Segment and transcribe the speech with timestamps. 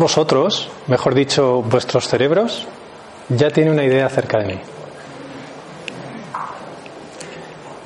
[0.00, 2.66] vosotros, mejor dicho, vuestros cerebros,
[3.28, 4.60] ya tienen una idea acerca de mí.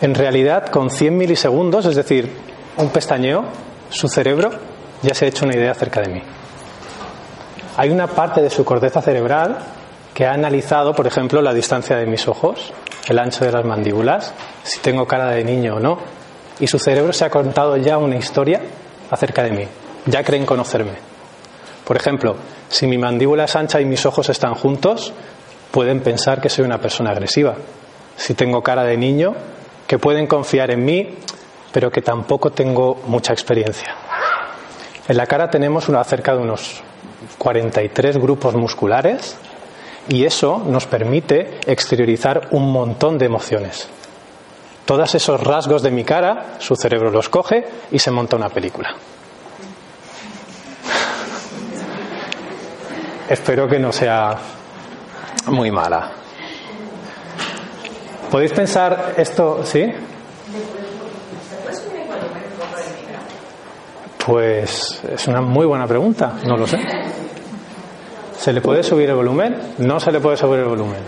[0.00, 2.30] En realidad, con 100 milisegundos, es decir,
[2.78, 3.44] un pestañeo,
[3.90, 4.50] su cerebro
[5.02, 6.22] ya se ha hecho una idea acerca de mí.
[7.76, 9.58] Hay una parte de su corteza cerebral
[10.14, 12.72] que ha analizado, por ejemplo, la distancia de mis ojos,
[13.08, 15.98] el ancho de las mandíbulas, si tengo cara de niño o no,
[16.60, 18.60] y su cerebro se ha contado ya una historia
[19.10, 19.66] acerca de mí.
[20.06, 21.13] Ya creen conocerme.
[21.84, 22.36] Por ejemplo,
[22.68, 25.12] si mi mandíbula es ancha y mis ojos están juntos,
[25.70, 27.54] pueden pensar que soy una persona agresiva.
[28.16, 29.34] Si tengo cara de niño,
[29.86, 31.18] que pueden confiar en mí,
[31.72, 33.94] pero que tampoco tengo mucha experiencia.
[35.08, 36.82] En la cara tenemos una, cerca de unos
[37.38, 39.36] 43 grupos musculares
[40.08, 43.88] y eso nos permite exteriorizar un montón de emociones.
[44.84, 48.94] Todos esos rasgos de mi cara, su cerebro los coge y se monta una película.
[53.28, 54.36] Espero que no sea
[55.46, 56.10] muy mala.
[58.30, 59.64] ¿Podéis pensar esto?
[59.64, 59.92] ¿Sí?
[64.26, 66.78] Pues es una muy buena pregunta, no lo sé.
[68.36, 69.74] ¿Se le puede subir el volumen?
[69.78, 71.00] No se le puede subir el volumen.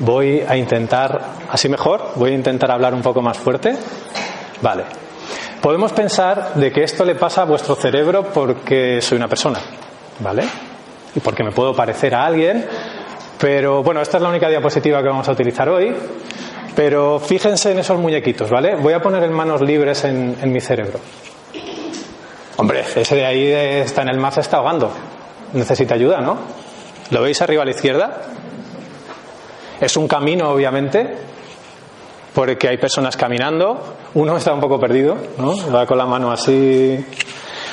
[0.00, 3.76] Voy a intentar, así mejor, voy a intentar hablar un poco más fuerte.
[4.62, 5.09] Vale.
[5.62, 9.60] Podemos pensar de que esto le pasa a vuestro cerebro porque soy una persona,
[10.20, 10.44] ¿vale?
[11.14, 12.66] Y porque me puedo parecer a alguien,
[13.38, 15.94] pero bueno, esta es la única diapositiva que vamos a utilizar hoy.
[16.74, 18.76] Pero fíjense en esos muñequitos, ¿vale?
[18.76, 20.98] Voy a poner en manos libres en, en mi cerebro.
[22.56, 24.90] Hombre, ese de ahí está en el mar, se está ahogando.
[25.52, 26.38] Necesita ayuda, ¿no?
[27.10, 28.22] ¿Lo veis arriba a la izquierda?
[29.80, 31.16] Es un camino, obviamente,
[32.34, 33.96] porque hay personas caminando.
[34.14, 35.54] Uno está un poco perdido, ¿no?
[35.72, 37.04] Va con la mano así.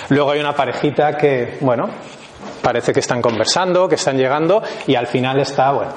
[0.09, 1.90] Luego hay una parejita que, bueno,
[2.62, 5.91] parece que están conversando, que están llegando, y al final está, bueno,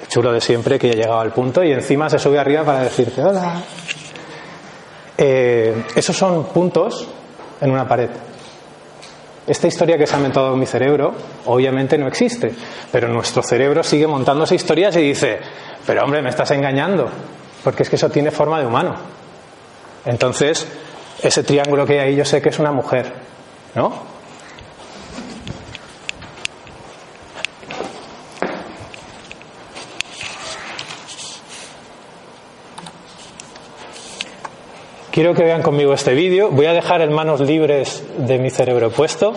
[0.00, 2.64] el chulo de siempre que ya ha llegado al punto y encima se sube arriba
[2.64, 3.62] para decirte hola.
[5.18, 7.08] Eh, esos son puntos
[7.60, 8.10] en una pared.
[9.46, 11.14] Esta historia que se ha montado en mi cerebro
[11.46, 12.52] obviamente no existe,
[12.90, 15.38] pero nuestro cerebro sigue montándose historias y dice,
[15.86, 17.08] pero hombre, me estás engañando,
[17.66, 18.94] porque es que eso tiene forma de humano.
[20.04, 20.68] Entonces,
[21.20, 23.12] ese triángulo que hay ahí yo sé que es una mujer,
[23.74, 23.92] ¿no?
[35.10, 36.50] Quiero que vean conmigo este vídeo.
[36.52, 39.32] Voy a dejar en manos libres de mi cerebro puesto.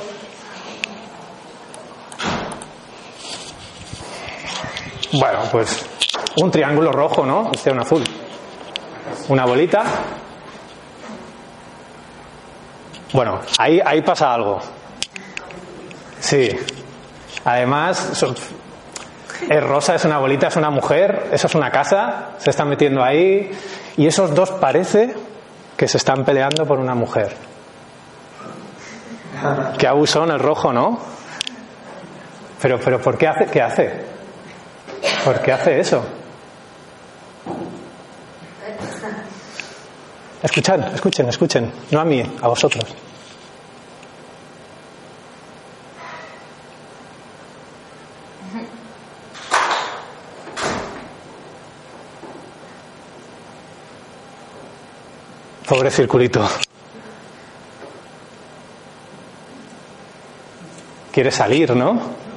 [5.13, 5.88] Bueno, pues
[6.41, 7.51] un triángulo rojo, ¿no?
[7.53, 8.03] Este un azul.
[9.27, 9.83] Una bolita.
[13.13, 14.59] Bueno, ahí, ahí pasa algo.
[16.19, 16.51] Sí.
[17.45, 18.23] Además,
[19.49, 23.03] es rosa, es una bolita, es una mujer, eso es una casa, se están metiendo
[23.03, 23.51] ahí.
[23.97, 25.15] Y esos dos parece
[25.75, 27.35] que se están peleando por una mujer.
[29.77, 30.99] Qué abusón el rojo, ¿no?
[32.61, 33.45] Pero, pero ¿por qué hace?
[33.45, 34.08] ¿Qué hace?
[35.23, 36.03] ¿Por qué hace eso?
[40.41, 41.71] Escuchad, escuchen, escuchen.
[41.91, 42.85] No a mí, a vosotros.
[55.67, 56.47] Pobre circulito.
[61.19, 62.28] quiere salir, ¿no?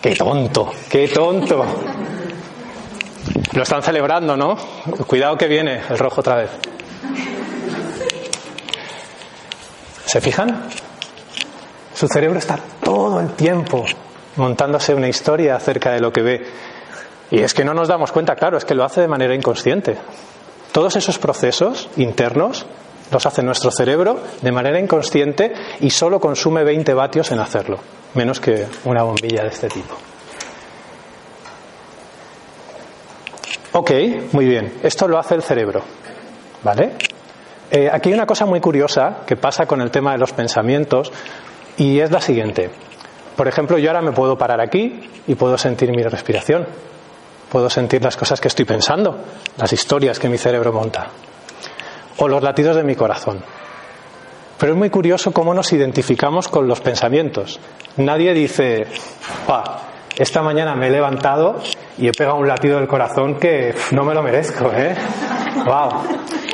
[0.00, 1.64] Qué tonto, qué tonto.
[3.52, 4.56] Lo están celebrando, ¿no?
[5.06, 6.50] Cuidado que viene el rojo otra vez.
[10.06, 10.68] ¿Se fijan?
[11.94, 13.84] Su cerebro está todo el tiempo
[14.36, 16.46] montándose una historia acerca de lo que ve.
[17.30, 19.98] Y es que no nos damos cuenta, claro, es que lo hace de manera inconsciente.
[20.72, 22.66] Todos esos procesos internos
[23.10, 27.78] los hace nuestro cerebro de manera inconsciente y solo consume 20 vatios en hacerlo,
[28.14, 29.96] menos que una bombilla de este tipo.
[33.72, 33.92] Ok,
[34.32, 34.74] muy bien.
[34.82, 35.82] Esto lo hace el cerebro.
[36.62, 36.92] ¿Vale?
[37.70, 41.12] Eh, aquí hay una cosa muy curiosa que pasa con el tema de los pensamientos
[41.76, 42.70] y es la siguiente.
[43.36, 46.66] Por ejemplo, yo ahora me puedo parar aquí y puedo sentir mi respiración.
[47.48, 49.18] Puedo sentir las cosas que estoy pensando,
[49.56, 51.08] las historias que mi cerebro monta.
[52.20, 53.42] O los latidos de mi corazón.
[54.58, 57.58] Pero es muy curioso cómo nos identificamos con los pensamientos.
[57.96, 58.86] Nadie dice,
[60.16, 61.56] esta mañana me he levantado
[61.96, 64.94] y he pegado un latido del corazón que no me lo merezco, ¿eh?
[65.64, 66.02] ¡Wow!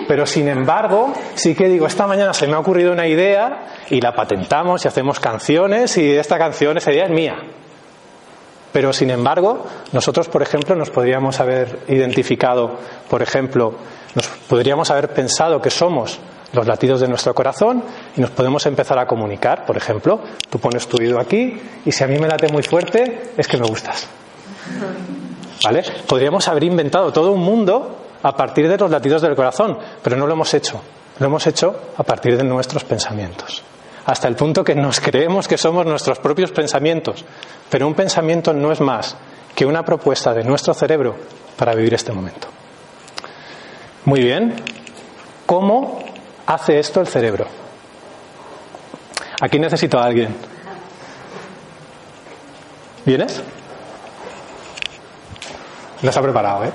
[0.07, 4.01] Pero sin embargo, sí que digo, esta mañana se me ha ocurrido una idea y
[4.01, 7.35] la patentamos y hacemos canciones y esta canción, esa idea es mía.
[8.73, 12.79] Pero sin embargo, nosotros, por ejemplo, nos podríamos haber identificado,
[13.11, 13.75] por ejemplo,
[14.17, 16.19] nos podríamos haber pensado que somos
[16.55, 17.85] los latidos de nuestro corazón
[18.17, 19.67] y nos podemos empezar a comunicar.
[19.67, 23.33] Por ejemplo, tú pones tu oído aquí y si a mí me late muy fuerte,
[23.37, 24.09] es que me gustas.
[25.63, 25.85] ¿Vale?
[26.09, 30.27] Podríamos haber inventado todo un mundo a partir de los latidos del corazón, pero no
[30.27, 30.81] lo hemos hecho.
[31.19, 33.63] Lo hemos hecho a partir de nuestros pensamientos.
[34.07, 37.23] Hasta el punto que nos creemos que somos nuestros propios pensamientos.
[37.69, 39.15] Pero un pensamiento no es más
[39.55, 41.17] que una propuesta de nuestro cerebro
[41.57, 42.49] para vivir este momento.
[44.07, 44.55] Muy bien.
[45.47, 45.99] ¿Cómo
[46.47, 47.47] hace esto el cerebro?
[49.41, 50.35] Aquí necesito a alguien.
[53.05, 53.43] ¿Vienes?
[56.03, 56.73] No se ha preparado, ¿eh?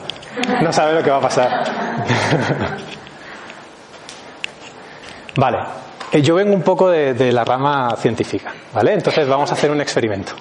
[0.62, 1.64] No sabe lo que va a pasar.
[5.38, 5.58] vale.
[6.12, 8.94] Eh, yo vengo un poco de, la rama científica, ¿vale?
[8.94, 10.34] Entonces vamos a hacer un experimento.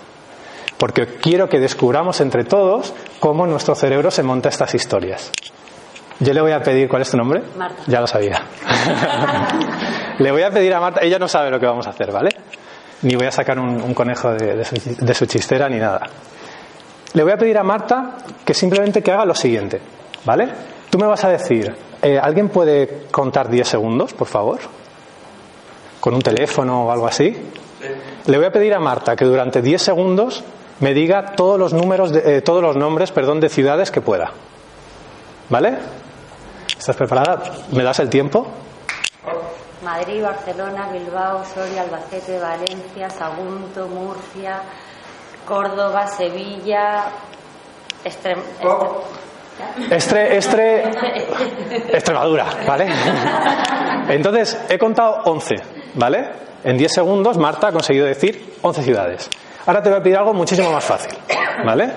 [0.77, 5.31] Porque quiero que descubramos entre todos cómo nuestro cerebro se monta estas historias.
[6.21, 7.43] Yo le voy a pedir, ¿cuál es tu nombre?
[7.57, 7.83] Marta.
[7.87, 8.43] Ya lo sabía.
[10.19, 12.31] le voy a pedir a Marta, ella no sabe lo que vamos a hacer, ¿vale?
[13.03, 16.03] Ni voy a sacar un, conejo de su chistera ni nada.
[17.13, 19.81] Le voy a pedir a Marta que simplemente que haga lo siguiente,
[20.25, 20.49] ¿vale?
[20.91, 24.61] Tú me vas a decir, eh, ¿alguien puede contar 10 segundos, por favor?
[25.99, 27.37] Con un teléfono o algo así.
[28.27, 30.45] Le voy a pedir a Marta que durante 10 segundos
[30.79, 34.31] me diga todos los números de, eh, todos los nombres, perdón, de ciudades que pueda.
[35.49, 35.79] ¿Vale?
[36.79, 37.43] ¿Estás preparada?
[37.73, 38.47] ¿Me das el tiempo?
[39.85, 44.61] Madrid, Barcelona, Bilbao, Soria, Albacete, Valencia, Sagunto, Murcia,
[45.47, 47.05] Córdoba, Sevilla,
[48.05, 48.37] Estre,
[51.93, 52.89] Extremadura, ¿vale?
[54.09, 55.55] Entonces, he contado 11,
[55.95, 56.29] ¿vale?
[56.65, 59.31] En 10 segundos, Marta ha conseguido decir 11 ciudades.
[59.67, 61.13] Ahora te voy a pedir algo muchísimo más fácil,
[61.65, 61.91] ¿vale?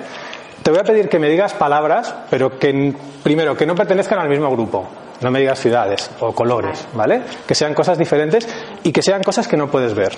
[0.63, 4.29] Te voy a pedir que me digas palabras, pero que, primero, que no pertenezcan al
[4.29, 4.87] mismo grupo.
[5.19, 7.21] No me digas ciudades o colores, ¿vale?
[7.45, 8.47] Que sean cosas diferentes
[8.81, 10.13] y que sean cosas que no puedes ver.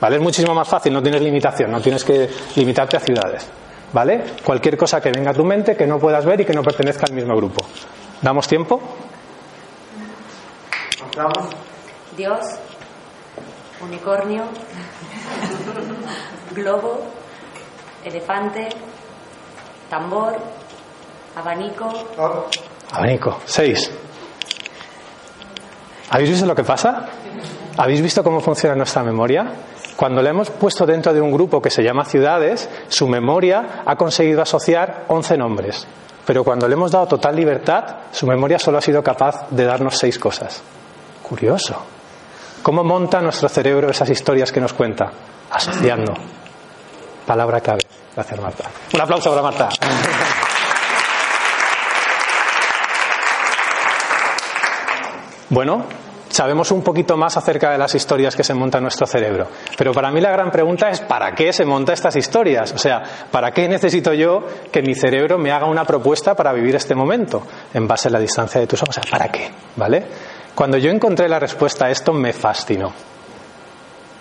[0.00, 0.16] ¿Vale?
[0.16, 3.48] Es muchísimo más fácil, no tienes limitación, no tienes que limitarte a ciudades.
[3.92, 4.24] ¿Vale?
[4.44, 7.06] Cualquier cosa que venga a tu mente que no puedas ver y que no pertenezca
[7.06, 7.64] al mismo grupo.
[8.20, 8.80] ¿Damos tiempo?
[12.16, 12.40] Dios,
[13.80, 14.42] unicornio,
[16.54, 17.00] globo,
[18.04, 18.68] elefante,
[19.88, 20.36] tambor,
[21.36, 21.92] abanico.
[22.92, 23.90] Abanico, seis.
[26.10, 27.06] ¿Habéis visto lo que pasa?
[27.76, 29.52] ¿Habéis visto cómo funciona nuestra memoria?
[29.96, 33.96] Cuando le hemos puesto dentro de un grupo que se llama ciudades, su memoria ha
[33.96, 35.86] conseguido asociar 11 nombres.
[36.26, 39.98] Pero cuando le hemos dado total libertad, su memoria solo ha sido capaz de darnos
[39.98, 40.62] seis cosas.
[41.22, 41.76] Curioso.
[42.62, 45.12] ¿Cómo monta nuestro cerebro esas historias que nos cuenta?
[45.50, 46.14] Asociando.
[47.26, 47.80] Palabra clave.
[48.14, 48.64] Gracias, Marta.
[48.92, 49.68] Un aplauso para Marta.
[55.50, 55.84] Bueno,
[56.28, 59.46] sabemos un poquito más acerca de las historias que se monta en nuestro cerebro.
[59.76, 62.72] Pero para mí la gran pregunta es ¿para qué se montan estas historias?
[62.72, 66.74] O sea, ¿para qué necesito yo que mi cerebro me haga una propuesta para vivir
[66.74, 68.98] este momento en base a la distancia de tus ojos?
[68.98, 69.50] O sea, ¿para qué?
[69.76, 70.04] ¿Vale?
[70.54, 72.92] Cuando yo encontré la respuesta a esto me fascinó.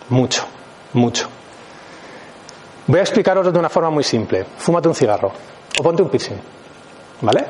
[0.09, 0.45] Mucho,
[0.93, 1.29] mucho.
[2.87, 4.45] Voy a explicaros de una forma muy simple.
[4.57, 5.31] Fúmate un cigarro
[5.79, 6.37] o ponte un piercing.
[7.21, 7.45] ¿Vale?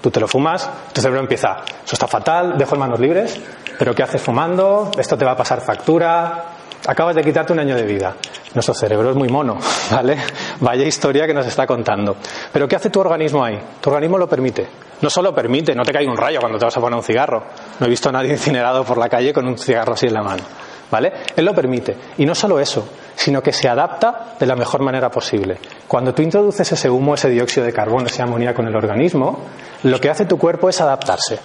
[0.00, 3.40] Tú te lo fumas, tu cerebro empieza, eso está fatal, dejo en manos libres,
[3.78, 4.92] pero ¿qué haces fumando?
[4.96, 6.44] Esto te va a pasar factura,
[6.86, 8.14] acabas de quitarte un año de vida.
[8.54, 9.58] Nuestro cerebro es muy mono,
[9.90, 10.16] ¿vale?
[10.60, 12.14] Vaya historia que nos está contando.
[12.52, 13.58] Pero ¿qué hace tu organismo ahí?
[13.80, 14.68] Tu organismo lo permite.
[15.00, 17.42] No solo permite, no te cae un rayo cuando te vas a poner un cigarro.
[17.80, 20.22] No he visto a nadie incinerado por la calle con un cigarro así en la
[20.22, 20.44] mano.
[20.90, 21.12] ¿Vale?
[21.36, 21.96] Él lo permite.
[22.16, 25.58] Y no solo eso, sino que se adapta de la mejor manera posible.
[25.86, 29.40] Cuando tú introduces ese humo, ese dióxido de carbono, esa amoníaco en el organismo,
[29.82, 31.38] lo que hace tu cuerpo es adaptarse.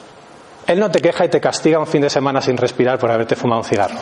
[0.66, 3.36] Él no te queja y te castiga un fin de semana sin respirar por haberte
[3.36, 4.00] fumado un cigarro.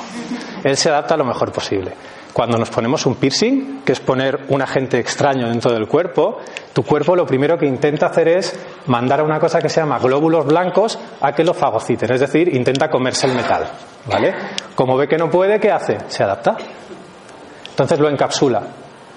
[0.64, 1.92] Él se adapta lo mejor posible.
[2.34, 6.40] Cuando nos ponemos un piercing, que es poner un agente extraño dentro del cuerpo,
[6.72, 8.58] tu cuerpo lo primero que intenta hacer es
[8.88, 12.56] mandar a una cosa que se llama glóbulos blancos a que lo fagociten, es decir,
[12.56, 13.70] intenta comerse el metal.
[14.06, 14.34] ¿Vale?
[14.76, 15.98] Como ve que no puede, ¿qué hace?
[16.08, 16.58] Se adapta.
[17.70, 18.64] Entonces lo encapsula,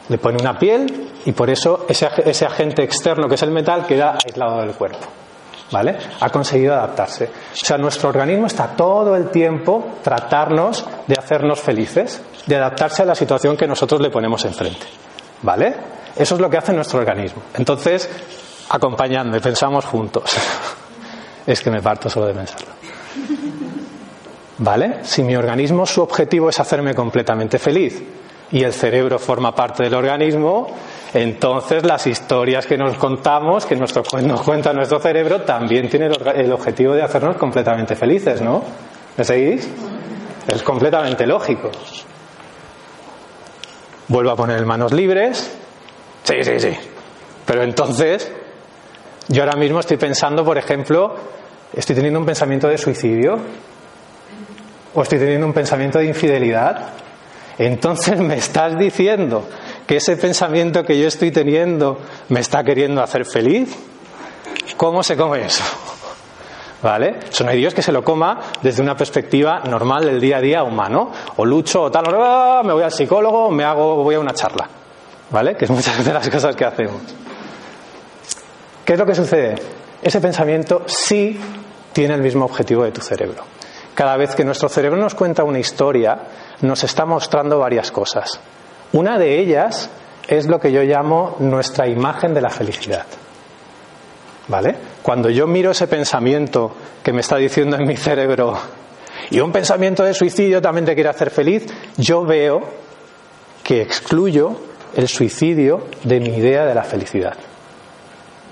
[0.09, 3.87] le pone una piel y por eso ese, ese agente externo que es el metal
[3.87, 5.07] queda aislado del cuerpo.
[5.75, 5.97] ¿Vale?
[6.21, 7.25] Ha conseguido adaptarse.
[7.25, 13.07] O sea, nuestro organismo está todo el tiempo tratarnos de hacernos felices, de adaptarse a
[13.07, 14.87] la situación que nosotros le ponemos enfrente.
[15.43, 15.75] ¿Vale?
[16.15, 17.43] Eso es lo que hace nuestro organismo.
[17.55, 18.09] Entonces,
[18.71, 20.31] acompañando, pensamos juntos.
[21.47, 22.69] es que me parto solo de pensarlo.
[24.59, 24.99] ¿Vale?
[25.03, 28.01] Si mi organismo, su objetivo es hacerme completamente feliz
[28.53, 30.69] y el cerebro forma parte del organismo,
[31.15, 33.93] entonces las historias que nos contamos, que nos
[34.43, 38.65] cuenta nuestro cerebro, también tienen el objetivo de hacernos completamente felices, ¿no?
[39.17, 39.69] ¿Me seguís?
[40.49, 41.71] Es completamente lógico.
[44.09, 45.57] Vuelvo a poner manos libres.
[46.25, 46.77] Sí, sí, sí.
[47.47, 48.33] Pero entonces,
[49.29, 51.15] yo ahora mismo estoy pensando, por ejemplo,
[51.73, 53.39] estoy teniendo un pensamiento de suicidio
[54.95, 56.89] o estoy teniendo un pensamiento de infidelidad.
[57.57, 59.47] Entonces me estás diciendo
[59.87, 61.99] que ese pensamiento que yo estoy teniendo
[62.29, 63.77] me está queriendo hacer feliz.
[64.77, 65.65] ¿Cómo se come eso?
[66.83, 67.21] ¿Vale?
[67.31, 70.41] Eso no hay Dios que se lo coma desde una perspectiva normal del día a
[70.41, 71.11] día humano.
[71.37, 74.69] O lucho o tal, o me voy al psicólogo, me hago, voy a una charla.
[75.31, 75.57] ¿Vale?
[75.57, 77.01] Que es muchas de las cosas que hacemos.
[78.85, 79.55] ¿Qué es lo que sucede?
[80.03, 81.41] Ese pensamiento sí
[81.93, 83.43] tiene el mismo objetivo de tu cerebro.
[83.95, 86.19] Cada vez que nuestro cerebro nos cuenta una historia,
[86.61, 88.41] nos está mostrando varias cosas.
[88.95, 89.91] Una de ellas
[90.29, 93.05] es lo que yo llamo nuestra imagen de la felicidad.
[94.47, 94.77] ¿Vale?
[95.03, 96.73] Cuando yo miro ese pensamiento
[97.03, 98.57] que me está diciendo en mi cerebro,
[99.31, 102.61] y un pensamiento de suicidio también te quiere hacer feliz, yo veo
[103.65, 104.53] que excluyo
[104.95, 107.35] el suicidio de mi idea de la felicidad.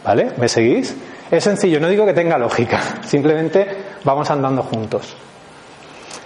[0.04, 0.32] ¿Vale?
[0.38, 0.96] ¿Me seguís?
[1.30, 3.68] Es sencillo, no digo que tenga lógica, simplemente
[4.02, 5.14] vamos andando juntos.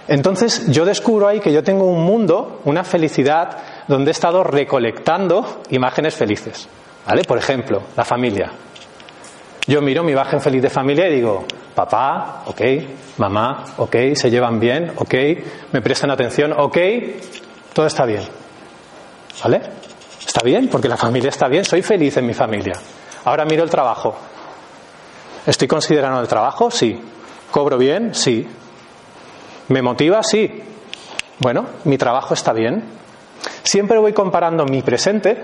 [0.07, 3.57] Entonces yo descubro ahí que yo tengo un mundo, una felicidad,
[3.87, 6.67] donde he estado recolectando imágenes felices.
[7.05, 7.23] ¿Vale?
[7.23, 8.51] Por ejemplo, la familia.
[9.65, 12.61] Yo miro mi imagen feliz de familia y digo, papá, ok,
[13.17, 15.13] mamá, ok, se llevan bien, ok,
[15.71, 16.77] me prestan atención, ok,
[17.73, 18.23] todo está bien.
[19.43, 19.61] ¿Vale?
[20.25, 22.73] Está bien, porque la familia está bien, soy feliz en mi familia.
[23.25, 24.15] Ahora miro el trabajo.
[25.45, 26.71] ¿Estoy considerando el trabajo?
[26.71, 26.99] Sí.
[27.51, 28.13] ¿Cobro bien?
[28.13, 28.45] Sí.
[29.69, 30.23] ¿Me motiva?
[30.23, 30.63] Sí.
[31.39, 32.96] Bueno, mi trabajo está bien.
[33.63, 35.37] Siempre voy comparando mi presente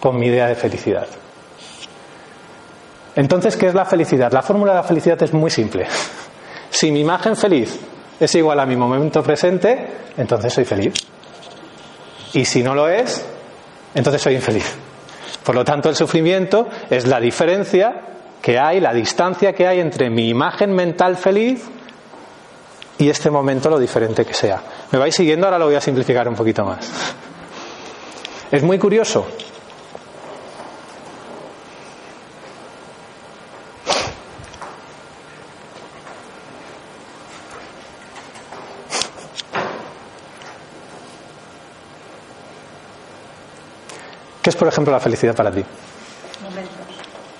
[0.00, 1.06] con mi idea de felicidad.
[3.16, 4.32] Entonces, ¿qué es la felicidad?
[4.32, 5.86] La fórmula de la felicidad es muy simple.
[6.72, 7.80] Si mi imagen feliz
[8.20, 10.94] es igual a mi momento presente, entonces soy feliz.
[12.32, 13.26] Y si no lo es,
[13.92, 14.76] entonces soy infeliz.
[15.44, 18.02] Por lo tanto, el sufrimiento es la diferencia
[18.40, 21.68] que hay, la distancia que hay entre mi imagen mental feliz
[23.00, 24.62] y este momento lo diferente que sea.
[24.92, 25.46] ¿Me vais siguiendo?
[25.46, 26.86] Ahora lo voy a simplificar un poquito más.
[28.50, 29.26] Es muy curioso.
[44.42, 45.64] ¿Qué es, por ejemplo, la felicidad para ti?
[46.42, 46.72] Momentos.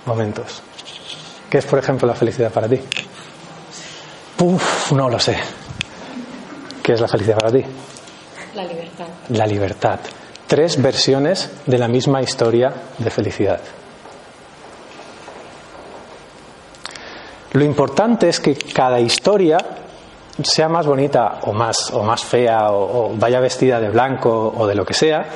[0.07, 0.63] Momentos.
[1.51, 2.81] ¿Qué es, por ejemplo, la felicidad para ti?
[4.41, 5.37] Uf, no lo sé.
[6.83, 7.63] ¿Qué es la felicidad para ti?
[8.55, 9.07] La libertad.
[9.29, 10.01] La libertad.
[10.47, 13.61] Tres versiones de la misma historia de felicidad.
[17.53, 19.59] Lo importante es que cada historia
[20.43, 24.67] sea más bonita o más, o más fea o, o vaya vestida de blanco o
[24.67, 25.27] de lo que sea,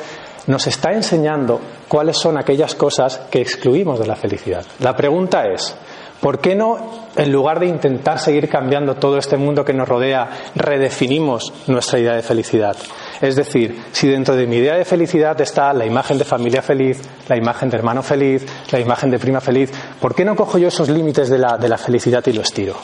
[0.47, 4.65] nos está enseñando cuáles son aquellas cosas que excluimos de la felicidad.
[4.81, 5.77] La pregunta es,
[6.25, 6.79] ¿Por qué no,
[7.17, 12.15] en lugar de intentar seguir cambiando todo este mundo que nos rodea, redefinimos nuestra idea
[12.15, 12.75] de felicidad?
[13.21, 17.03] Es decir, si dentro de mi idea de felicidad está la imagen de familia feliz,
[17.29, 20.69] la imagen de hermano feliz, la imagen de prima feliz, ¿por qué no cojo yo
[20.69, 22.75] esos límites de la, de la felicidad y lo estiro?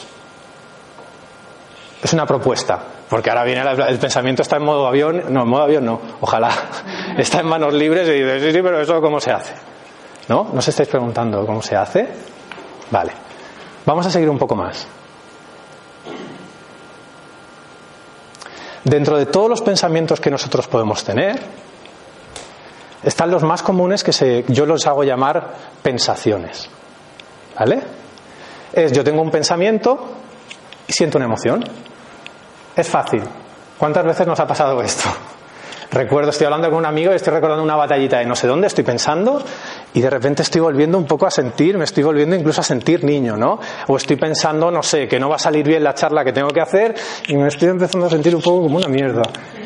[2.03, 2.79] Es una propuesta,
[3.09, 6.51] porque ahora viene el pensamiento está en modo avión, no, en modo avión no, ojalá,
[7.17, 9.55] está en manos libres y dices, sí, sí, pero eso cómo se hace.
[10.27, 10.47] ¿No?
[10.53, 12.07] ¿No os estáis preguntando cómo se hace?
[12.91, 13.30] Vale.
[13.85, 14.87] Vamos a seguir un poco más.
[18.83, 21.39] Dentro de todos los pensamientos que nosotros podemos tener,
[23.03, 26.69] están los más comunes que se, yo los hago llamar pensaciones.
[27.57, 27.81] ¿Vale?
[28.73, 30.15] Es yo tengo un pensamiento
[30.87, 31.63] y siento una emoción.
[32.75, 33.23] Es fácil.
[33.77, 35.09] ¿Cuántas veces nos ha pasado esto?
[35.91, 38.67] Recuerdo, estoy hablando con un amigo y estoy recordando una batallita de no sé dónde,
[38.67, 39.43] estoy pensando
[39.93, 43.03] y de repente estoy volviendo un poco a sentir, me estoy volviendo incluso a sentir
[43.03, 43.59] niño, ¿no?
[43.87, 46.47] O estoy pensando, no sé, que no va a salir bien la charla que tengo
[46.47, 46.95] que hacer
[47.27, 49.23] y me estoy empezando a sentir un poco como una mierda.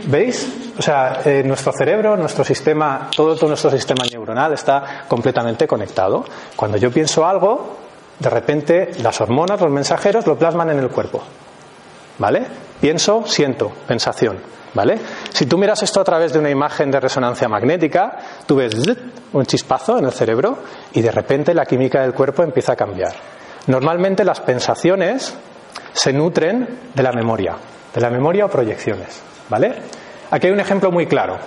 [0.07, 0.71] ¿Veis?
[0.79, 6.25] O sea, eh, nuestro cerebro, nuestro sistema, todo, todo nuestro sistema neuronal está completamente conectado.
[6.55, 7.77] Cuando yo pienso algo,
[8.17, 11.21] de repente las hormonas, los mensajeros, lo plasman en el cuerpo.
[12.17, 12.47] ¿Vale?
[12.81, 14.55] Pienso, siento, pensación.
[14.75, 14.99] ¿Vale?
[15.31, 18.75] Si tú miras esto a través de una imagen de resonancia magnética, tú ves
[19.31, 20.59] un chispazo en el cerebro
[20.91, 23.13] y de repente la química del cuerpo empieza a cambiar.
[23.67, 25.33] Normalmente las pensaciones
[25.93, 27.55] se nutren de la memoria,
[27.93, 29.23] de la memoria o proyecciones.
[29.47, 29.75] ¿Vale?
[30.29, 31.37] Aquí hay un ejemplo muy claro.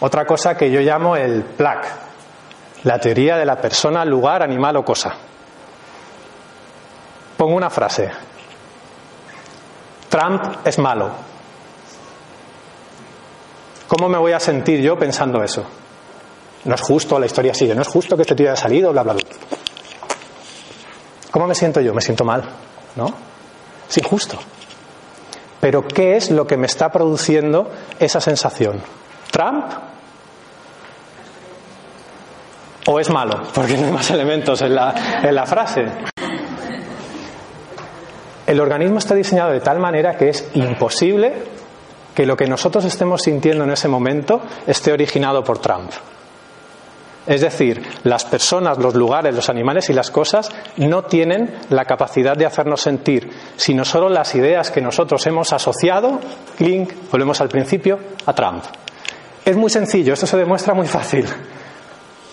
[0.00, 1.86] Otra cosa que yo llamo el PLAC,
[2.84, 5.12] la teoría de la persona, lugar, animal o cosa.
[7.36, 8.10] Pongo una frase.
[10.08, 11.33] Trump es malo.
[13.88, 15.64] ¿Cómo me voy a sentir yo pensando eso?
[16.64, 19.02] No es justo, la historia sigue, no es justo que este tío haya salido, bla,
[19.02, 19.22] bla, bla.
[21.30, 21.92] ¿Cómo me siento yo?
[21.92, 22.42] Me siento mal,
[22.96, 23.12] ¿no?
[23.88, 24.38] Es injusto.
[25.60, 28.80] Pero ¿qué es lo que me está produciendo esa sensación?
[29.30, 29.64] ¿Trump?
[32.86, 33.42] ¿O es malo?
[33.54, 35.86] Porque no hay más elementos en la, en la frase.
[38.46, 41.32] El organismo está diseñado de tal manera que es imposible
[42.14, 45.90] que lo que nosotros estemos sintiendo en ese momento esté originado por Trump.
[47.26, 52.36] Es decir, las personas, los lugares, los animales y las cosas no tienen la capacidad
[52.36, 56.20] de hacernos sentir, sino solo las ideas que nosotros hemos asociado,
[56.58, 58.64] link, volvemos al principio, a Trump.
[59.42, 61.24] Es muy sencillo, esto se demuestra muy fácil,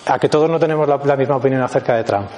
[0.08, 2.30] a que todos no tenemos la, la misma opinión acerca de Trump.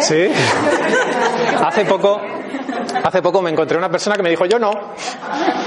[0.00, 0.28] ¿Sí?
[1.64, 2.20] Hace poco,
[3.02, 4.70] hace poco me encontré una persona que me dijo, yo no.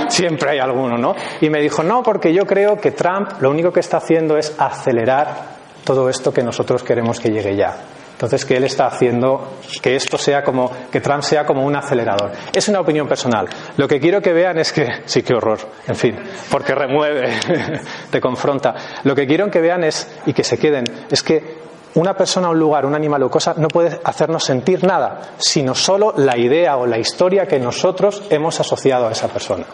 [0.07, 1.15] Siempre hay alguno, ¿no?
[1.41, 4.53] Y me dijo, no, porque yo creo que Trump lo único que está haciendo es
[4.59, 7.77] acelerar todo esto que nosotros queremos que llegue ya.
[8.11, 12.31] Entonces, que él está haciendo que esto sea como, que Trump sea como un acelerador.
[12.53, 13.47] Es una opinión personal.
[13.77, 16.15] Lo que quiero que vean es que, sí, qué horror, en fin,
[16.51, 17.29] porque remueve,
[18.11, 18.73] te confronta.
[19.03, 21.66] Lo que quiero que vean es, y que se queden, es que
[21.97, 26.13] una persona, un lugar, un animal o cosa no puede hacernos sentir nada, sino solo
[26.15, 29.65] la idea o la historia que nosotros hemos asociado a esa persona.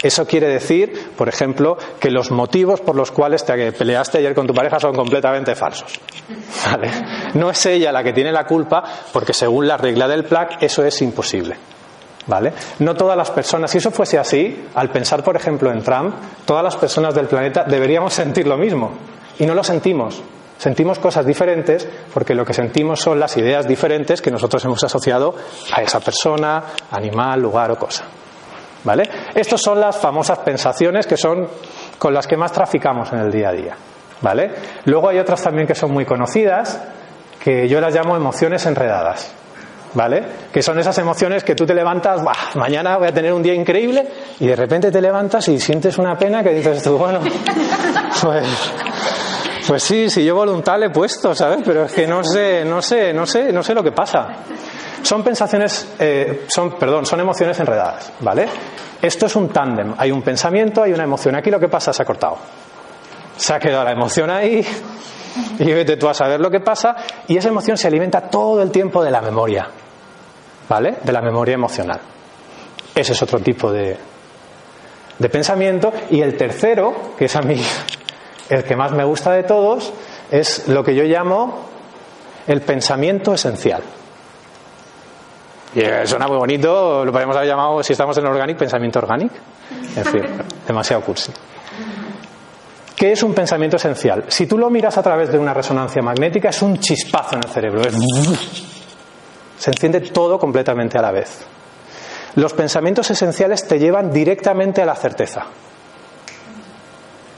[0.00, 4.46] Eso quiere decir, por ejemplo, que los motivos por los cuales te peleaste ayer con
[4.46, 6.00] tu pareja son completamente falsos.
[7.34, 10.84] No es ella la que tiene la culpa, porque según la regla del PLAC eso
[10.84, 11.56] es imposible.
[12.24, 12.52] ¿Vale?
[12.78, 16.14] No todas las personas, si eso fuese así, al pensar, por ejemplo, en Trump,
[16.44, 18.92] todas las personas del planeta deberíamos sentir lo mismo.
[19.40, 20.22] Y no lo sentimos.
[20.62, 25.34] Sentimos cosas diferentes porque lo que sentimos son las ideas diferentes que nosotros hemos asociado
[25.74, 28.04] a esa persona, animal, lugar o cosa.
[28.84, 29.02] ¿Vale?
[29.34, 31.48] Estas son las famosas pensaciones que son
[31.98, 33.76] con las que más traficamos en el día a día.
[34.20, 34.52] ¿Vale?
[34.84, 36.80] Luego hay otras también que son muy conocidas,
[37.42, 39.34] que yo las llamo emociones enredadas.
[39.94, 40.22] ¿Vale?
[40.52, 42.22] Que son esas emociones que tú te levantas,
[42.54, 44.06] mañana voy a tener un día increíble,
[44.38, 47.18] y de repente te levantas y sientes una pena que dices tú, bueno,
[48.22, 48.46] pues
[49.72, 51.60] pues sí, si yo voluntad le he puesto, ¿sabes?
[51.64, 54.28] Pero es que no sé, no sé, no sé, no sé lo que pasa.
[55.02, 58.46] Son pensaciones, eh, son, perdón, son emociones enredadas, ¿vale?
[59.00, 59.94] Esto es un tándem.
[59.96, 61.36] Hay un pensamiento, hay una emoción.
[61.36, 62.36] Aquí lo que pasa se ha cortado.
[63.34, 64.62] Se ha quedado la emoción ahí
[65.58, 66.94] y vete tú a saber lo que pasa
[67.26, 69.68] y esa emoción se alimenta todo el tiempo de la memoria,
[70.68, 70.98] ¿vale?
[71.02, 71.98] De la memoria emocional.
[72.94, 73.96] Ese es otro tipo de,
[75.18, 75.90] de pensamiento.
[76.10, 77.56] Y el tercero, que es a mí
[78.52, 79.92] el que más me gusta de todos
[80.30, 81.64] es lo que yo llamo
[82.46, 83.82] el pensamiento esencial.
[85.74, 89.34] Y eh, suena muy bonito, lo podemos haber llamado, si estamos en Organic, pensamiento orgánico.
[89.96, 90.22] En fin,
[90.66, 91.32] demasiado cursi.
[92.94, 94.26] ¿Qué es un pensamiento esencial?
[94.28, 97.50] Si tú lo miras a través de una resonancia magnética, es un chispazo en el
[97.50, 97.82] cerebro.
[99.56, 101.46] Se enciende todo completamente a la vez.
[102.34, 105.46] Los pensamientos esenciales te llevan directamente a la certeza.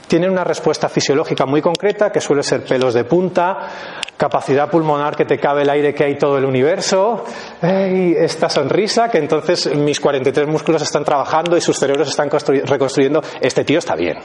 [0.07, 3.69] Tienen una respuesta fisiológica muy concreta, que suele ser pelos de punta,
[4.17, 7.25] capacidad pulmonar que te cabe el aire que hay todo el universo,
[7.61, 13.63] esta sonrisa, que entonces mis 43 músculos están trabajando y sus cerebros están reconstruyendo, este
[13.63, 14.17] tío está bien.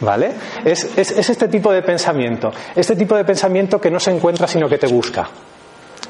[0.00, 0.32] ¿Vale?
[0.64, 4.66] Es, es, este tipo de pensamiento, este tipo de pensamiento que no se encuentra sino
[4.66, 5.28] que te busca.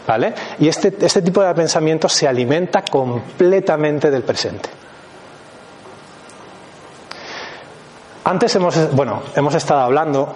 [0.07, 0.33] ¿Vale?
[0.61, 4.70] Y este, este tipo de pensamiento se alimenta completamente del presente.
[8.24, 10.35] Antes hemos, bueno, hemos estado hablando,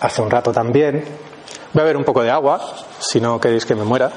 [0.00, 1.04] hace un rato también,
[1.72, 2.60] voy a ver un poco de agua,
[2.98, 4.10] si no queréis que me muera.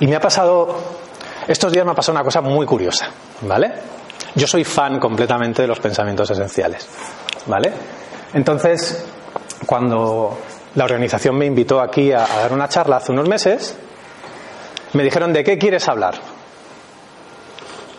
[0.00, 0.76] Y me ha pasado,
[1.48, 3.08] estos días me ha pasado una cosa muy curiosa,
[3.40, 3.72] ¿vale?
[4.34, 6.86] Yo soy fan completamente de los pensamientos esenciales,
[7.46, 7.72] ¿vale?
[8.34, 9.06] Entonces,
[9.64, 10.36] cuando
[10.74, 13.78] la organización me invitó aquí a dar una charla hace unos meses,
[14.94, 16.14] me dijeron, ¿de qué quieres hablar?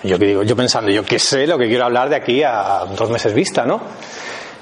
[0.03, 3.09] Yo digo, yo pensando, yo qué sé lo que quiero hablar de aquí a dos
[3.09, 3.81] meses vista, ¿no?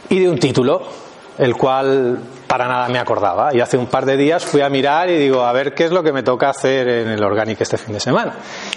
[0.10, 0.82] Y de un título,
[1.38, 3.54] el cual para nada me acordaba.
[3.54, 5.92] Y hace un par de días fui a mirar y digo, a ver qué es
[5.92, 8.36] lo que me toca hacer en el Organic este fin de semana.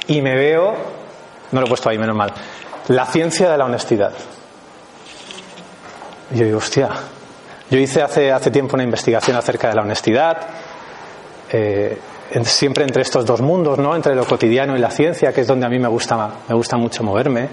[0.08, 0.74] Y me veo,
[1.52, 2.32] no lo he puesto ahí, menos mal,
[2.88, 4.12] la ciencia de la honestidad.
[6.32, 6.88] Y yo digo, hostia,
[7.70, 10.38] yo hice hace, hace tiempo una investigación acerca de la honestidad.
[11.50, 11.96] Eh,
[12.44, 13.94] siempre entre estos dos mundos, ¿no?
[13.94, 16.76] Entre lo cotidiano y la ciencia, que es donde a mí me gusta, me gusta
[16.76, 17.48] mucho moverme.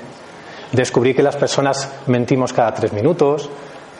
[0.71, 3.49] Descubrí que las personas mentimos cada tres minutos,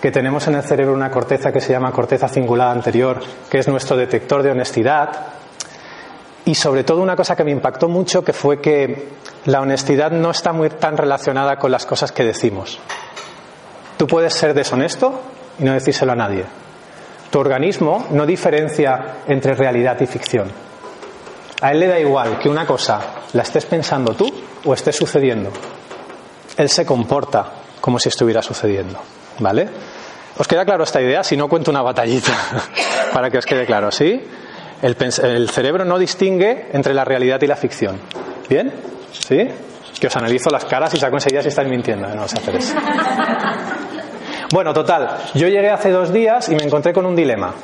[0.02, 3.68] que tenemos en el cerebro una corteza que se llama corteza cingulada anterior, que es
[3.68, 5.10] nuestro detector de honestidad.
[6.46, 9.10] Y sobre todo una cosa que me impactó mucho, que fue que
[9.46, 12.80] la honestidad no está muy tan relacionada con las cosas que decimos.
[13.98, 15.22] Tú puedes ser deshonesto
[15.60, 16.63] y no decírselo a nadie.
[17.34, 20.52] Tu organismo no diferencia entre realidad y ficción.
[21.62, 24.32] A él le da igual que una cosa la estés pensando tú
[24.64, 25.50] o esté sucediendo.
[26.56, 29.00] Él se comporta como si estuviera sucediendo.
[29.40, 29.68] ¿Vale?
[30.38, 31.24] ¿Os queda claro esta idea?
[31.24, 32.34] Si no, cuento una batallita
[33.14, 34.22] para que os quede claro, ¿sí?
[34.84, 38.00] El, cerebro no distingue entre la realidad y la ficción.
[38.48, 38.72] ¿Bien?
[39.12, 39.50] ¿Sí?
[40.00, 42.08] Que os analizo las caras y saco enseguida si estáis mintiendo.
[42.10, 42.60] No os hacer.
[44.54, 47.56] Bueno, total, yo llegué hace dos días y me encontré con un dilema.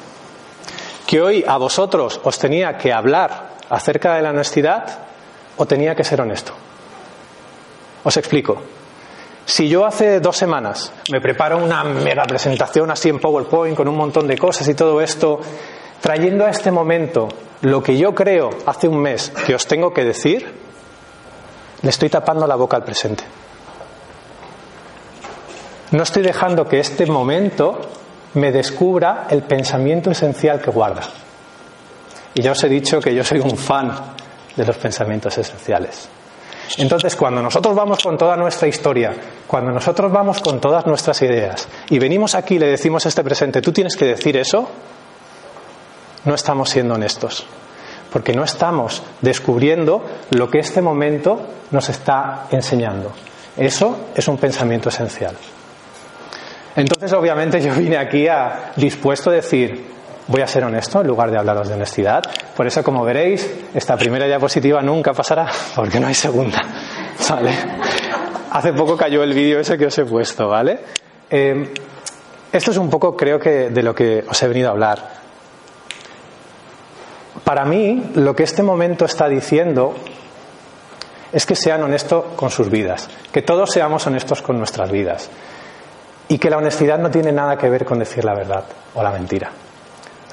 [1.05, 4.97] Que hoy a vosotros os tenía que hablar acerca de la honestidad
[5.55, 6.51] o tenía que ser honesto.
[8.03, 8.59] Os explico.
[9.45, 13.95] Si yo hace dos semanas me preparo una mega presentación así en PowerPoint con un
[13.95, 15.39] montón de cosas y todo esto,
[16.01, 17.29] trayendo a este momento
[17.61, 20.51] lo que yo creo hace un mes que os tengo que decir,
[21.83, 23.25] le estoy tapando la boca al presente.
[25.91, 27.79] No estoy dejando que este momento
[28.35, 31.01] me descubra el pensamiento esencial que guarda.
[32.35, 33.91] Y ya os he dicho que yo soy un fan
[34.55, 36.09] de los pensamientos esenciales.
[36.77, 39.13] Entonces, cuando nosotros vamos con toda nuestra historia,
[39.47, 43.23] cuando nosotros vamos con todas nuestras ideas y venimos aquí y le decimos a este
[43.23, 44.69] presente, tú tienes que decir eso,
[46.25, 47.47] no estamos siendo honestos,
[48.13, 51.39] porque no estamos descubriendo lo que este momento
[51.71, 53.11] nos está enseñando.
[53.57, 55.35] Eso es un pensamiento esencial.
[56.79, 59.83] Entonces, obviamente, yo vine aquí a, dispuesto a decir,
[60.27, 62.23] voy a ser honesto en lugar de hablaros de honestidad.
[62.55, 66.61] Por eso, como veréis, esta primera diapositiva nunca pasará, porque no hay segunda.
[67.29, 67.51] ¿Vale?
[68.51, 70.79] Hace poco cayó el vídeo ese que os he puesto, ¿vale?
[71.29, 71.73] Eh,
[72.53, 75.19] esto es un poco, creo que, de lo que os he venido a hablar.
[77.43, 79.95] Para mí, lo que este momento está diciendo
[81.33, 85.29] es que sean honestos con sus vidas, que todos seamos honestos con nuestras vidas.
[86.29, 88.63] Y que la honestidad no tiene nada que ver con decir la verdad
[88.93, 89.51] o la mentira.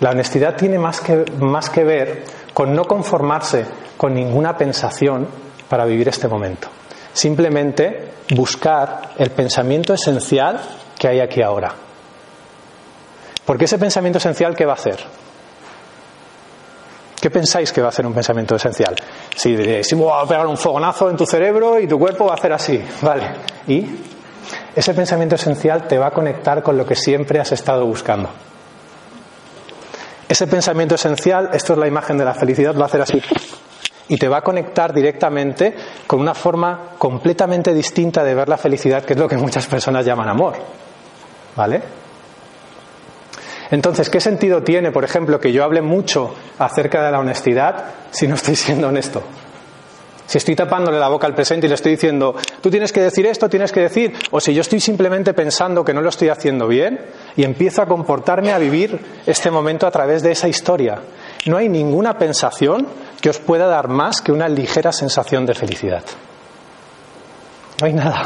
[0.01, 3.65] La honestidad tiene más que, más que ver con no conformarse
[3.97, 5.27] con ninguna pensación
[5.69, 6.69] para vivir este momento.
[7.13, 10.61] Simplemente buscar el pensamiento esencial
[10.99, 11.73] que hay aquí ahora.
[13.45, 14.99] Porque ese pensamiento esencial, ¿qué va a hacer?
[17.21, 18.95] ¿Qué pensáis que va a hacer un pensamiento esencial?
[19.35, 22.35] Si diréis, voy a pegar un fogonazo en tu cerebro y tu cuerpo va a
[22.35, 22.85] hacer así.
[23.01, 23.31] Vale.
[23.67, 24.16] ¿Y?
[24.77, 28.29] Ese pensamiento esencial te va a conectar con lo que siempre has estado buscando.
[30.29, 33.23] Ese pensamiento esencial, esto es la imagen de la felicidad, va a hacer así.
[34.09, 35.75] Y te va a conectar directamente
[36.07, 40.05] con una forma completamente distinta de ver la felicidad, que es lo que muchas personas
[40.05, 40.57] llaman amor.
[41.57, 41.83] ¿Vale?
[43.71, 48.29] Entonces, ¿qué sentido tiene, por ejemplo, que yo hable mucho acerca de la honestidad si
[48.29, 49.23] no estoy siendo honesto?
[50.27, 53.27] Si estoy tapándole la boca al presente y le estoy diciendo, tú tienes que decir
[53.27, 56.67] esto, tienes que decir, o si yo estoy simplemente pensando que no lo estoy haciendo
[56.67, 57.01] bien
[57.37, 61.01] y empiezo a comportarme, a vivir este momento a través de esa historia.
[61.47, 62.89] No hay ninguna pensación
[63.21, 66.03] que os pueda dar más que una ligera sensación de felicidad.
[67.81, 68.23] No hay nada.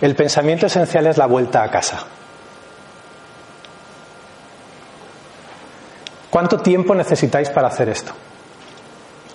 [0.00, 2.06] El pensamiento esencial es la vuelta a casa.
[6.30, 8.12] ¿Cuánto tiempo necesitáis para hacer esto?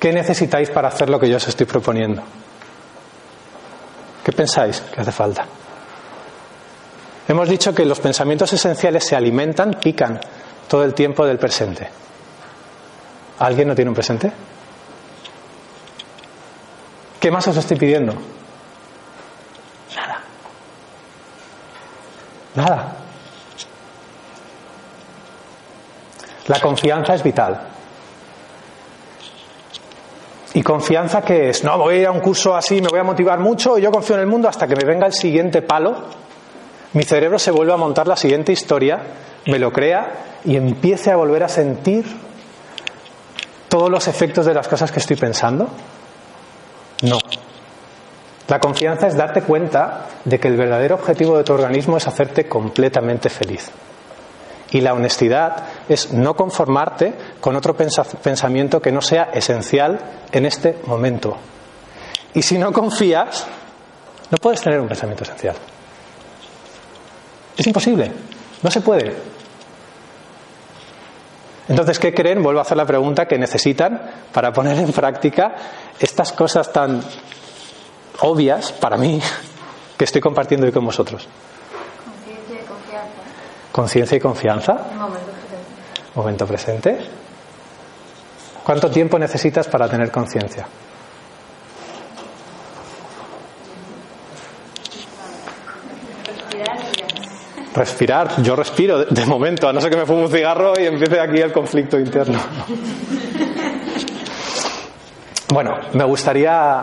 [0.02, 2.24] ¿Qué necesitáis para hacer lo que yo os estoy proponiendo?
[4.24, 5.46] ¿Qué pensáis que hace falta?
[7.28, 10.20] Hemos dicho que los pensamientos esenciales se alimentan, pican
[10.68, 11.88] todo el tiempo del presente.
[13.38, 14.32] ¿Alguien no tiene un presente?
[17.20, 18.16] ¿Qué más os estoy pidiendo?
[19.96, 20.20] Nada.
[22.56, 22.96] Nada.
[26.48, 27.71] La confianza es vital.
[30.54, 31.64] ¿Y confianza qué es?
[31.64, 33.92] No, voy a ir a un curso así, me voy a motivar mucho y yo
[33.92, 35.96] confío en el mundo hasta que me venga el siguiente palo.
[36.94, 39.00] Mi cerebro se vuelve a montar la siguiente historia,
[39.48, 42.06] me lo crea y empiece a volver a sentir
[43.70, 45.70] todos los efectos de las cosas que estoy pensando.
[47.04, 47.18] No.
[48.50, 52.50] La confianza es darte cuenta de que el verdadero objetivo de tu organismo es hacerte
[52.50, 53.72] completamente feliz.
[54.72, 60.00] Y la honestidad es no conformarte con otro pensamiento que no sea esencial
[60.32, 61.38] en este momento.
[62.34, 63.46] Y si no confías,
[64.30, 65.56] no puedes tener un pensamiento esencial.
[67.58, 68.12] Es imposible,
[68.64, 69.14] no se puede.
[71.68, 72.42] Entonces, ¿qué creen?
[72.42, 74.02] Vuelvo a hacer la pregunta que necesitan
[74.34, 75.54] para poner en práctica
[76.00, 77.02] estas cosas tan
[78.20, 79.22] obvias para mí
[79.98, 81.28] que estoy compartiendo hoy con vosotros.
[83.72, 84.76] Conciencia y confianza.
[86.16, 86.98] Momento presente.
[88.64, 90.68] ¿Cuánto tiempo necesitas para tener conciencia?
[97.74, 101.20] Respirar, yo respiro de momento, a no ser que me fume un cigarro y empiece
[101.20, 102.40] aquí el conflicto interno.
[105.54, 106.82] Bueno, me gustaría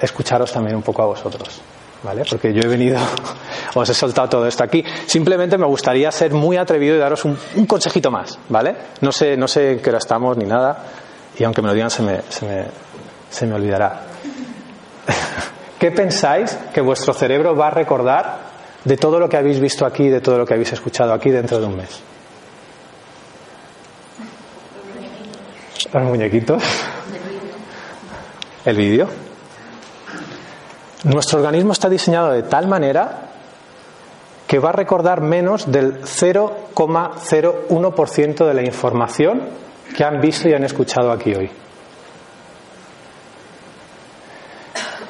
[0.00, 1.60] escucharos también un poco a vosotros.
[2.02, 2.24] ¿Vale?
[2.28, 2.98] Porque yo he venido,
[3.74, 4.84] os he soltado todo esto aquí.
[5.06, 7.36] Simplemente me gustaría ser muy atrevido y daros un,
[7.66, 8.74] consejito más, ¿vale?
[9.00, 10.84] No sé, no sé en qué hora estamos ni nada,
[11.38, 12.64] y aunque me lo digan se me, se me,
[13.30, 14.00] se me olvidará.
[15.78, 18.52] ¿Qué pensáis que vuestro cerebro va a recordar
[18.84, 21.58] de todo lo que habéis visto aquí, de todo lo que habéis escuchado aquí dentro
[21.58, 22.02] de un mes?
[25.92, 26.62] Los muñequitos.
[28.64, 29.08] El vídeo.
[31.04, 33.30] Nuestro organismo está diseñado de tal manera
[34.46, 39.42] que va a recordar menos del 0,01% de la información
[39.96, 41.50] que han visto y han escuchado aquí hoy.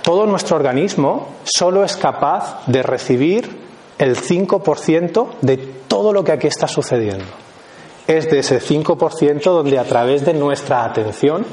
[0.02, 3.60] Todo nuestro organismo solo es capaz de recibir
[3.98, 7.26] el 5% de todo lo que aquí está sucediendo.
[8.06, 11.46] Es de ese 5% donde a través de nuestra atención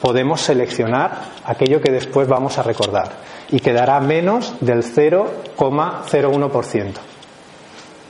[0.00, 3.16] podemos seleccionar aquello que después vamos a recordar
[3.50, 6.92] y quedará menos del 0,01%.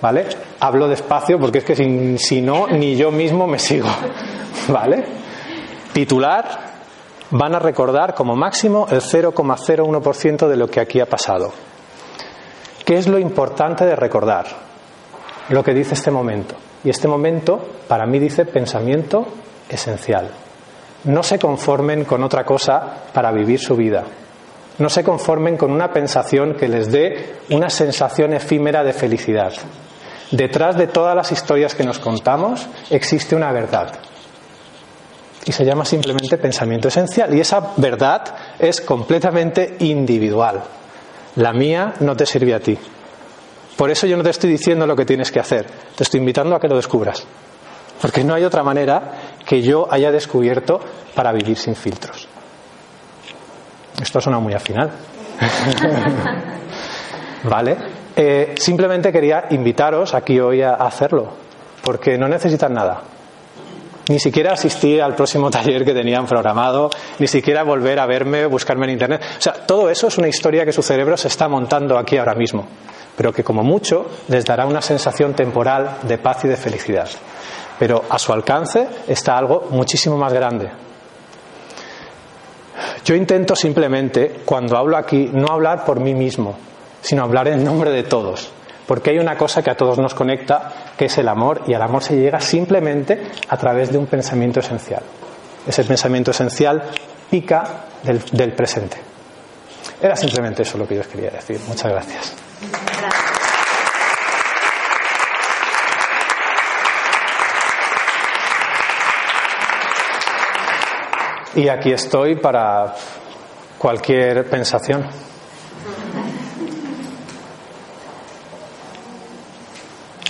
[0.01, 0.27] ¿Vale?
[0.61, 3.88] Hablo despacio porque es que si, no, ni yo mismo me sigo.
[4.68, 5.05] ¿Vale?
[5.92, 6.46] Titular,
[7.31, 11.53] van a recordar como máximo el 0,01% de lo que aquí ha pasado.
[12.85, 14.46] ¿Qué es lo importante de recordar?
[15.48, 16.55] Lo que dice este momento.
[16.85, 19.27] Y este momento, para mí, dice pensamiento
[19.68, 20.31] esencial.
[21.04, 24.04] No se conformen con otra cosa para vivir su vida.
[24.78, 29.52] No se conformen con una pensación que les dé una sensación efímera de felicidad.
[30.30, 33.94] Detrás de todas las historias que nos contamos existe una verdad.
[35.46, 37.34] Y se llama simplemente pensamiento esencial.
[37.34, 38.22] Y esa verdad
[38.58, 40.62] es completamente individual.
[41.37, 42.78] La mía no te sirve a ti.
[43.76, 45.66] Por eso yo no te estoy diciendo lo que tienes que hacer.
[45.94, 47.24] Te estoy invitando a que lo descubras.
[48.00, 49.12] Porque no hay otra manera
[49.44, 50.80] que yo haya descubierto
[51.14, 52.28] para vivir sin filtros.
[54.00, 54.90] Esto suena muy al final.
[57.44, 57.76] ¿Vale?
[58.14, 61.32] Eh, simplemente quería invitaros aquí hoy a hacerlo,
[61.82, 63.02] porque no necesitan nada.
[64.08, 68.87] Ni siquiera asistir al próximo taller que tenían programado, ni siquiera volver a verme, buscarme
[68.87, 69.22] en Internet.
[69.38, 72.34] O sea, todo eso es una historia que su cerebro se está montando aquí ahora
[72.34, 72.66] mismo,
[73.16, 77.08] pero que como mucho les dará una sensación temporal de paz y de felicidad
[77.78, 80.70] pero a su alcance está algo muchísimo más grande.
[83.04, 86.56] Yo intento simplemente, cuando hablo aquí, no hablar por mí mismo,
[87.00, 88.50] sino hablar en nombre de todos,
[88.86, 91.82] porque hay una cosa que a todos nos conecta, que es el amor, y al
[91.82, 95.02] amor se llega simplemente a través de un pensamiento esencial.
[95.66, 96.82] Ese pensamiento esencial
[97.30, 98.96] pica del, del presente.
[100.00, 101.60] Era simplemente eso lo que yo quería decir.
[101.66, 102.47] Muchas gracias.
[111.58, 112.94] Y aquí estoy para
[113.78, 115.04] cualquier pensación.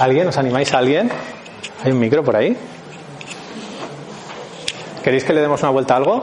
[0.01, 0.29] ¿Alguien?
[0.29, 1.11] ¿Os animáis a alguien?
[1.85, 2.57] ¿Hay un micro por ahí?
[5.05, 6.15] ¿Queréis que le demos una vuelta a algo?
[6.15, 6.23] A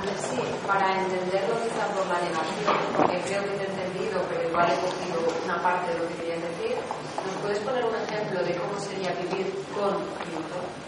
[0.00, 4.48] ver si, para entenderlo quizá por la negación, porque creo que te he entendido, pero
[4.48, 8.42] igual he cogido una parte de lo que querías decir, ¿nos puedes poner un ejemplo
[8.42, 9.92] de cómo sería vivir con
[10.24, 10.86] filtro?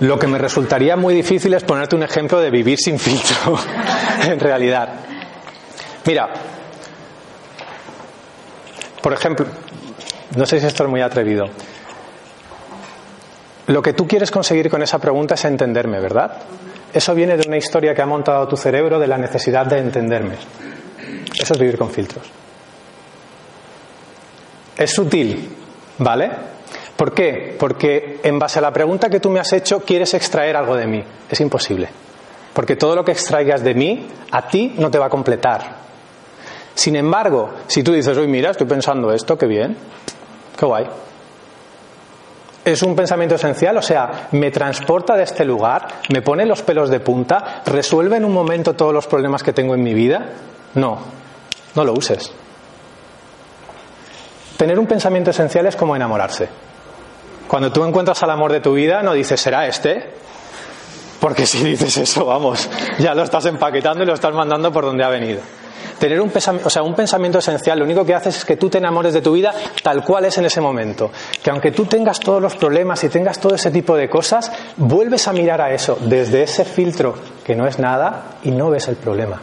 [0.00, 3.58] Lo que me resultaría muy difícil es ponerte un ejemplo de vivir sin filtro,
[4.24, 4.88] en realidad.
[6.06, 6.28] Mira,
[9.02, 9.46] por ejemplo,
[10.36, 11.46] no sé si esto es muy atrevido.
[13.66, 16.42] Lo que tú quieres conseguir con esa pregunta es entenderme, ¿verdad?
[16.92, 20.36] Eso viene de una historia que ha montado tu cerebro de la necesidad de entenderme.
[21.38, 22.24] Eso es vivir con filtros.
[24.76, 25.50] Es sutil,
[25.98, 26.30] ¿vale?
[26.98, 27.54] ¿Por qué?
[27.56, 30.88] Porque en base a la pregunta que tú me has hecho quieres extraer algo de
[30.88, 31.04] mí.
[31.30, 31.88] Es imposible.
[32.52, 35.76] Porque todo lo que extraigas de mí a ti no te va a completar.
[36.74, 39.76] Sin embargo, si tú dices, oye, mira, estoy pensando esto, qué bien,
[40.58, 40.88] qué guay.
[42.64, 46.90] Es un pensamiento esencial, o sea, me transporta de este lugar, me pone los pelos
[46.90, 50.30] de punta, resuelve en un momento todos los problemas que tengo en mi vida.
[50.74, 50.98] No,
[51.76, 52.32] no lo uses.
[54.56, 56.48] Tener un pensamiento esencial es como enamorarse.
[57.48, 60.10] Cuando tú encuentras al amor de tu vida, no dices, ¿será este?
[61.18, 65.02] Porque si dices eso, vamos, ya lo estás empaquetando y lo estás mandando por donde
[65.02, 65.40] ha venido.
[65.98, 69.14] Tener un pensamiento, un pensamiento esencial lo único que haces es que tú te enamores
[69.14, 71.10] de tu vida tal cual es en ese momento.
[71.42, 75.26] Que aunque tú tengas todos los problemas y tengas todo ese tipo de cosas, vuelves
[75.26, 78.96] a mirar a eso desde ese filtro que no es nada y no ves el
[78.96, 79.40] problema.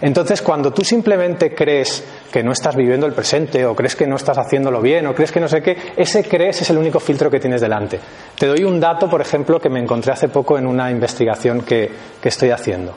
[0.00, 4.16] Entonces, cuando tú simplemente crees que no estás viviendo el presente o crees que no
[4.16, 7.30] estás haciéndolo bien o crees que no sé qué, ese crees es el único filtro
[7.30, 7.98] que tienes delante.
[8.38, 11.90] Te doy un dato, por ejemplo, que me encontré hace poco en una investigación que,
[12.20, 12.94] que estoy haciendo.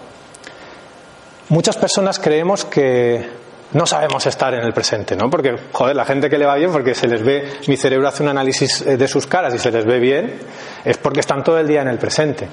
[1.50, 3.26] Muchas personas creemos que
[3.74, 5.30] no sabemos estar en el presente, ¿no?
[5.30, 8.22] Porque, joder, la gente que le va bien, porque se les ve, mi cerebro hace
[8.22, 10.40] un análisis eh, de sus caras y se les ve bien,
[10.84, 12.48] es porque están todo el día en el presente.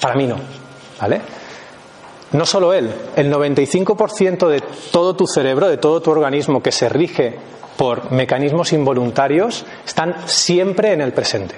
[0.00, 0.36] Para mí no,
[1.00, 1.20] ¿vale?
[2.32, 4.62] No solo él, el 95% de
[4.92, 7.34] todo tu cerebro, de todo tu organismo que se rige
[7.76, 11.54] por mecanismos involuntarios, están siempre en el presente.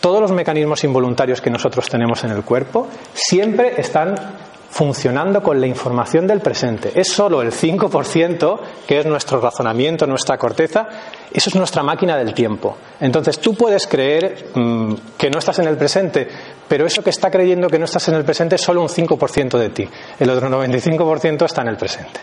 [0.00, 4.14] Todos los mecanismos involuntarios que nosotros tenemos en el cuerpo siempre están
[4.70, 6.92] funcionando con la información del presente.
[6.94, 10.88] Es solo el 5% que es nuestro razonamiento, nuestra corteza,
[11.32, 12.76] eso es nuestra máquina del tiempo.
[13.00, 16.28] Entonces tú puedes creer mmm, que no estás en el presente,
[16.68, 19.58] pero eso que está creyendo que no estás en el presente es solo un 5%
[19.58, 19.88] de ti.
[20.18, 22.20] El otro 95% está en el presente.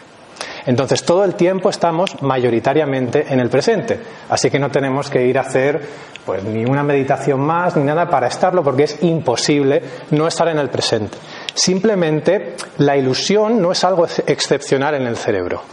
[0.65, 5.37] Entonces todo el tiempo estamos mayoritariamente en el presente, así que no tenemos que ir
[5.37, 5.81] a hacer
[6.25, 9.81] pues ni una meditación más ni nada para estarlo porque es imposible
[10.11, 11.17] no estar en el presente.
[11.57, 15.63] Simplemente la ilusión no es algo excepcional en el cerebro.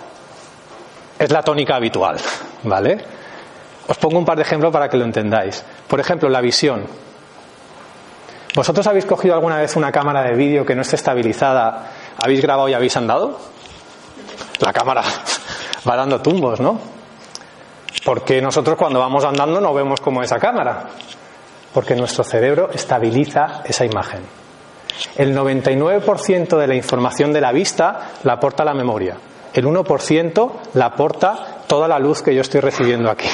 [1.18, 2.16] Es la tónica habitual,
[2.62, 3.05] ¿vale?
[3.87, 5.62] Os pongo un par de ejemplos para que lo entendáis.
[5.87, 6.87] Por ejemplo, la visión.
[8.57, 12.70] ¿Vosotros habéis cogido alguna vez una cámara de vídeo que no esté estabilizada, habéis grabado
[12.70, 13.38] y habéis andado?
[14.61, 15.03] La cámara
[15.87, 16.81] va dando tumbos, ¿no?
[18.07, 20.88] Porque nosotros cuando vamos andando no vemos como esa cámara.
[21.75, 24.43] Porque nuestro cerebro estabiliza esa imagen.
[25.16, 29.16] El 99% de la información de la vista la aporta la memoria.
[29.52, 33.28] El 1% la aporta toda la luz que yo estoy recibiendo aquí.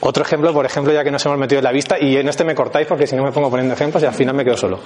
[0.00, 2.44] Otro ejemplo, por ejemplo, ya que nos hemos metido en la vista, y en este
[2.44, 4.78] me cortáis porque si no me pongo poniendo ejemplos y al final me quedo solo.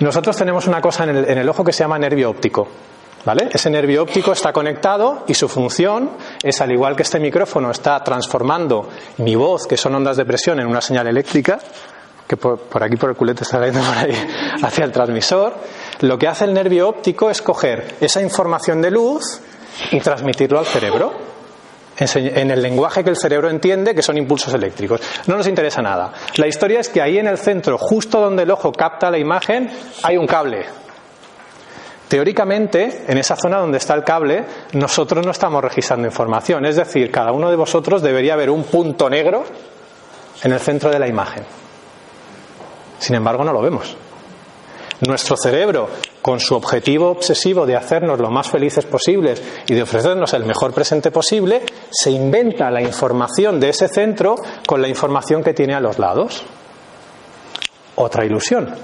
[0.00, 2.68] Nosotros tenemos una cosa en el, en el ojo que se llama nervio óptico.
[3.24, 3.48] ¿Vale?
[3.50, 6.10] Ese nervio óptico está conectado y su función
[6.42, 10.60] es, al igual que este micrófono está transformando mi voz, que son ondas de presión,
[10.60, 11.58] en una señal eléctrica,
[12.36, 14.16] por, aquí por el culete está saliendo por ahí
[14.62, 15.54] hacia el transmisor,
[16.00, 19.40] lo que hace el nervio óptico es coger esa información de luz
[19.90, 21.12] y transmitirlo al cerebro
[21.98, 25.00] en el lenguaje que el cerebro entiende, que son impulsos eléctricos.
[25.26, 26.12] No nos interesa nada.
[26.36, 29.70] La historia es que ahí en el centro, justo donde el ojo capta la imagen,
[30.02, 30.66] hay un cable.
[32.08, 36.66] Teóricamente, en esa zona donde está el cable, nosotros no estamos registrando información.
[36.66, 39.44] Es decir, cada uno de vosotros debería haber un punto negro
[40.42, 41.44] en el centro de la imagen.
[42.98, 43.96] Sin embargo, no lo vemos.
[45.00, 45.88] Nuestro cerebro,
[46.22, 50.72] con su objetivo obsesivo de hacernos lo más felices posibles y de ofrecernos el mejor
[50.72, 54.36] presente posible, se inventa la información de ese centro
[54.66, 56.44] con la información que tiene a los lados.
[57.96, 58.74] Otra ilusión.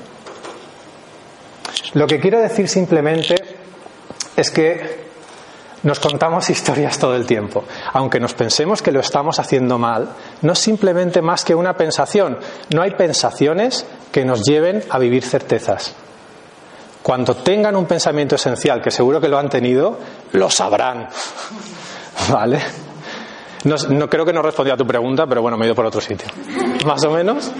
[1.94, 3.36] Lo que quiero decir simplemente
[4.36, 5.09] es que
[5.82, 7.64] nos contamos historias todo el tiempo.
[7.92, 10.08] Aunque nos pensemos que lo estamos haciendo mal,
[10.42, 12.38] no es simplemente más que una pensación.
[12.74, 15.94] No hay pensaciones que nos lleven a vivir certezas.
[17.02, 19.98] Cuando tengan un pensamiento esencial, que seguro que lo han tenido,
[20.32, 21.08] lo sabrán.
[22.30, 22.60] ¿Vale?
[23.64, 26.00] No, creo que no respondí a tu pregunta, pero bueno, me he ido por otro
[26.00, 26.28] sitio.
[26.86, 27.50] Más o menos.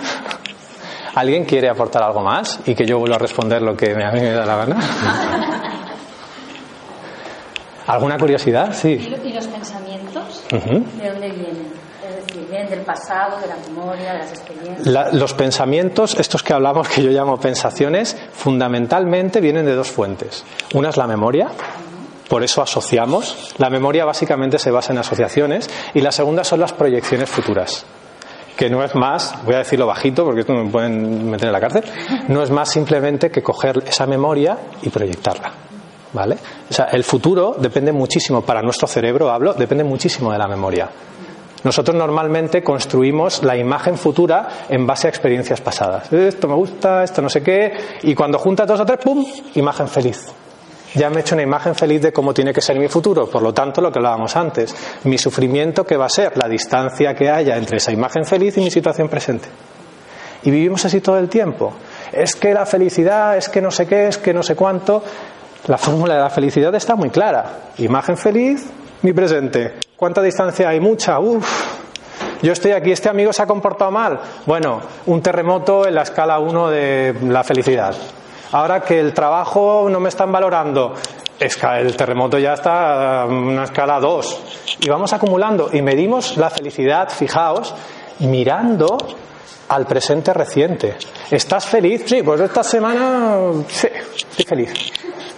[1.15, 4.21] ¿Alguien quiere aportar algo más y que yo vuelva a responder lo que a mí
[4.21, 4.77] me da la gana?
[7.91, 8.73] ¿Alguna curiosidad?
[8.73, 8.89] Sí.
[8.91, 10.45] ¿Y los pensamientos?
[10.51, 11.67] ¿De dónde vienen?
[12.09, 15.13] Es decir, ¿vienen del pasado, de la memoria, de las experiencias?
[15.15, 20.45] los pensamientos, estos que hablamos, que yo llamo pensaciones, fundamentalmente vienen de dos fuentes.
[20.75, 21.49] Una es la memoria,
[22.29, 23.55] por eso asociamos.
[23.59, 25.69] La memoria básicamente se basa en asociaciones.
[25.93, 27.85] Y la segunda son las proyecciones futuras
[28.57, 31.61] que no es más, voy a decirlo bajito porque esto me pueden meter en la
[31.61, 31.83] cárcel,
[32.29, 35.70] no es más simplemente que coger esa memoria y proyectarla.
[36.13, 36.37] ¿Vale?
[36.69, 40.89] O sea, el futuro depende muchísimo, para nuestro cerebro hablo, depende muchísimo de la memoria.
[41.63, 46.13] Nosotros normalmente construimos la imagen futura en base a experiencias pasadas.
[46.13, 49.25] Esto me gusta, esto no sé qué, y cuando juntas dos o tres, ¡pum!
[49.55, 50.33] Imagen feliz.
[50.95, 53.29] Ya me he hecho una imagen feliz de cómo tiene que ser mi futuro.
[53.29, 57.15] Por lo tanto, lo que hablábamos antes, mi sufrimiento que va a ser la distancia
[57.15, 59.49] que haya entre esa imagen feliz y mi situación presente.
[60.43, 61.75] Y vivimos así todo el tiempo.
[62.11, 65.05] Es que la felicidad, es que no sé qué, es que no sé cuánto.
[65.67, 67.71] La fórmula de la felicidad está muy clara.
[67.79, 68.71] Imagen feliz,
[69.03, 69.75] mi presente.
[69.97, 70.81] ¿Cuánta distancia hay?
[70.81, 71.19] Mucha.
[71.21, 71.81] Uf.
[72.43, 74.19] Yo estoy aquí, este amigo se ha comportado mal.
[74.47, 77.95] Bueno, un terremoto en la escala 1 de la felicidad.
[78.53, 80.95] Ahora que el trabajo no me están valorando,
[81.39, 84.43] el terremoto ya está en una escala 2.
[84.81, 87.75] Y vamos acumulando y medimos la felicidad, fijaos,
[88.21, 88.97] mirando
[89.69, 90.97] al presente reciente.
[91.31, 92.05] ¿Estás feliz?
[92.07, 93.37] Sí, pues esta semana
[93.69, 94.73] sí, estoy feliz.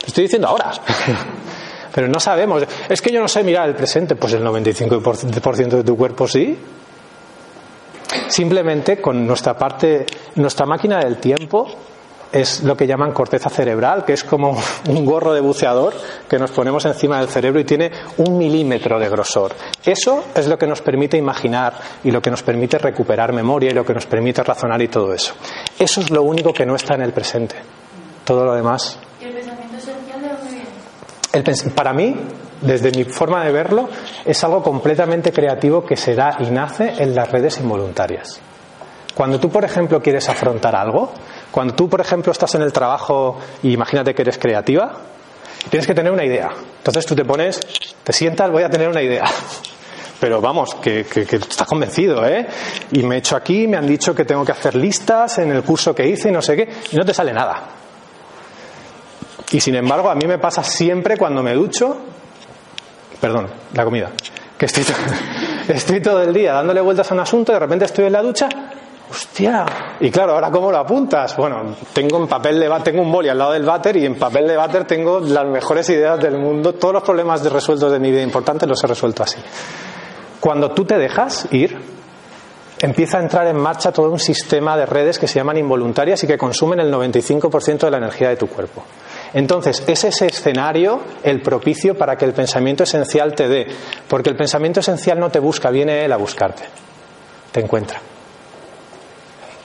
[0.06, 0.72] Estoy diciendo ahora.
[1.94, 2.64] Pero no sabemos.
[2.88, 4.16] Es que yo no sé mirar el presente.
[4.16, 6.56] Pues el 95% de tu cuerpo sí.
[8.28, 11.66] Simplemente con nuestra parte, nuestra máquina del tiempo
[12.30, 15.92] es lo que llaman corteza cerebral, que es como un gorro de buceador
[16.28, 19.54] que nos ponemos encima del cerebro y tiene un milímetro de grosor.
[19.84, 23.74] Eso es lo que nos permite imaginar y lo que nos permite recuperar memoria y
[23.74, 25.34] lo que nos permite razonar y todo eso.
[25.78, 27.56] Eso es lo único que no está en el presente.
[28.24, 28.98] Todo lo demás
[31.74, 32.14] para mí,
[32.60, 33.88] desde mi forma de verlo,
[34.24, 38.40] es algo completamente creativo que se da y nace en las redes involuntarias.
[39.14, 41.12] Cuando tú, por ejemplo, quieres afrontar algo,
[41.50, 44.92] cuando tú, por ejemplo, estás en el trabajo y imagínate que eres creativa,
[45.68, 46.50] tienes que tener una idea.
[46.78, 47.60] Entonces tú te pones,
[48.02, 49.24] te sientas, voy a tener una idea.
[50.20, 52.46] Pero vamos, que, estás convencido, ¿eh?
[52.92, 55.64] Y me he hecho aquí, me han dicho que tengo que hacer listas en el
[55.64, 57.81] curso que hice y no sé qué, y no te sale nada.
[59.52, 61.96] Y sin embargo, a mí me pasa siempre cuando me ducho,
[63.20, 64.10] perdón, la comida,
[64.56, 64.66] que
[65.68, 68.48] estoy, todo el día dándole vueltas a un asunto, de repente estoy en la ducha,
[69.10, 69.66] hostia,
[70.00, 71.36] y claro, ahora cómo lo apuntas?
[71.36, 74.48] Bueno, tengo en papel de tengo un boli al lado del váter y en papel
[74.48, 78.22] de váter tengo las mejores ideas del mundo, todos los problemas resueltos de mi vida
[78.22, 79.38] importante los he resuelto así.
[80.40, 81.78] Cuando tú te dejas ir,
[82.80, 86.26] empieza a entrar en marcha todo un sistema de redes que se llaman involuntarias y
[86.26, 88.82] que consumen el 95% de la energía de tu cuerpo.
[89.34, 93.66] Entonces, es ese escenario el propicio para que el pensamiento esencial te dé,
[94.08, 96.64] porque el pensamiento esencial no te busca, viene él a buscarte,
[97.50, 98.00] te encuentra.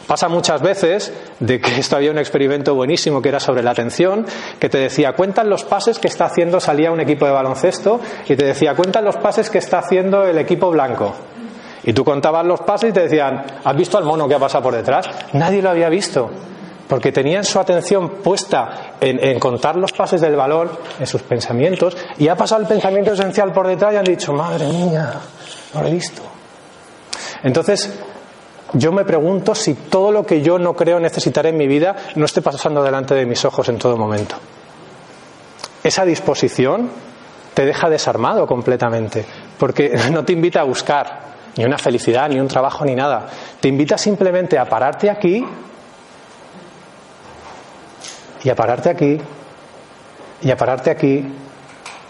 [0.07, 1.11] Pasa muchas veces
[1.41, 4.26] de que esto había un experimento buenísimo que era sobre la atención,
[4.57, 8.38] que te decía, cuentan los pases que está haciendo, salía un equipo de baloncesto, y
[8.38, 11.13] te decía, cuentan los pases que está haciendo el equipo blanco.
[11.84, 14.63] Y tú contabas los pases y te decían, ¿has visto al mono que ha pasado
[14.63, 15.09] por detrás?
[15.34, 16.32] Nadie lo había visto
[16.88, 22.27] porque tenían su atención puesta en, contar los pases del valor en sus pensamientos y
[22.27, 25.13] ha pasado el pensamiento esencial por detrás y han dicho, madre mía,
[25.73, 26.21] no lo he visto.
[27.43, 27.99] Entonces,
[28.73, 32.25] yo me pregunto si todo lo que yo no creo necesitar en mi vida no
[32.25, 34.35] esté pasando delante de mis ojos en todo momento.
[35.83, 36.89] Esa disposición
[37.53, 39.25] te deja desarmado completamente,
[39.57, 41.27] porque no te invita a buscar
[41.57, 43.27] ni una felicidad, ni un trabajo, ni nada.
[43.59, 45.43] Te invita simplemente a pararte aquí
[48.48, 49.20] y a pararte aquí,
[50.41, 51.22] y a pararte aquí,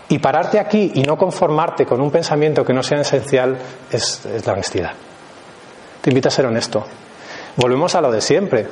[0.08, 3.58] y pararte aquí y no conformarte con un pensamiento que no sea esencial
[3.90, 4.92] es, la honestidad.
[6.00, 6.86] Te invito a ser honesto.
[7.56, 8.68] Volvemos a lo de siempre.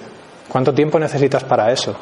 [0.47, 1.95] ¿Cuánto tiempo necesitas para eso?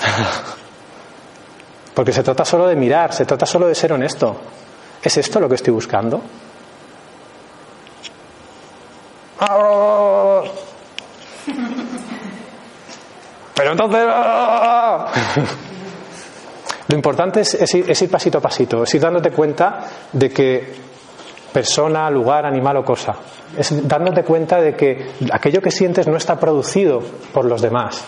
[1.92, 4.34] Porque se trata solo de mirar, se trata solo de ser honesto.
[5.02, 6.22] ¿Es esto lo que estoy buscando?
[13.54, 14.04] Pero entonces...
[16.86, 20.74] Lo importante es, ir, pasito a pasito, es ir dándote cuenta de que
[21.52, 23.14] persona, lugar, animal o cosa,
[23.56, 27.00] es dándote cuenta de que aquello que sientes no está producido
[27.32, 28.04] por los demás,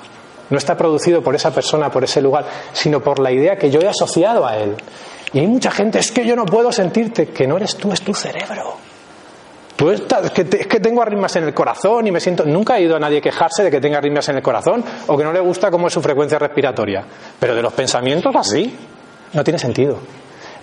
[0.51, 3.81] no está producido por esa persona, por ese lugar, sino por la idea que yo
[3.81, 4.77] he asociado a él.
[5.33, 8.03] Y hay mucha gente, es que yo no puedo sentirte, que no eres tú, es
[8.03, 8.77] tu cerebro.
[9.79, 12.45] Estás, es, que que tengo arritmias en el corazón y me siento.
[12.45, 15.25] Nunca ha ido a nadie quejarse de que tenga arritmias en el corazón o que
[15.25, 17.05] no le gusta cómo es su frecuencia respiratoria.
[17.39, 18.75] Pero de los pensamientos así,
[19.35, 19.99] no tiene sentido.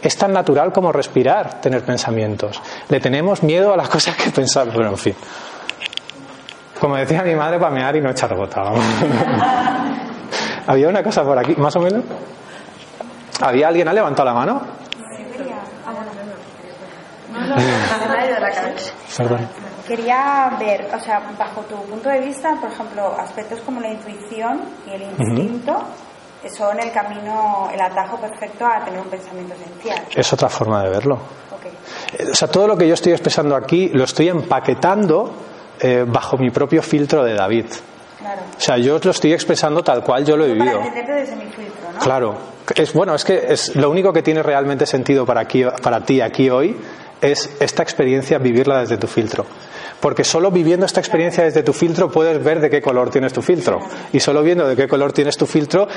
[0.01, 2.59] Es tan natural como respirar tener pensamientos.
[2.89, 4.74] Le tenemos miedo a las cosas que pensamos.
[4.74, 5.16] Bueno, en fin.
[6.80, 8.64] Como decía mi madre, pamear y no echar gota.
[10.68, 12.03] Había una cosa por aquí, más o menos.
[13.41, 14.61] ¿Había alguien ha levantado la mano?
[19.87, 24.61] Quería ver, o sea, bajo tu punto de vista, por ejemplo, aspectos como la intuición
[24.87, 25.83] y el instinto
[26.49, 29.99] son el camino, el atajo perfecto a tener un pensamiento esencial.
[30.15, 31.19] Es otra forma de verlo.
[32.17, 35.33] Eh, o sea, todo lo que yo estoy expresando aquí lo estoy empaquetando
[35.79, 37.65] eh, bajo mi propio filtro de David.
[38.19, 38.41] Claro.
[38.57, 40.79] O sea, yo lo estoy expresando tal cual yo lo he vivido.
[40.79, 41.99] Para desde mi filtro, ¿no?
[41.99, 42.35] Claro.
[42.75, 46.21] Es, bueno, es que es lo único que tiene realmente sentido para, aquí, para ti
[46.21, 46.77] aquí hoy
[47.22, 49.45] es esta experiencia vivirla desde tu filtro.
[49.99, 53.41] Porque solo viviendo esta experiencia desde tu filtro puedes ver de qué color tienes tu
[53.41, 53.80] filtro.
[54.11, 55.88] Y solo viendo de qué color tienes tu filtro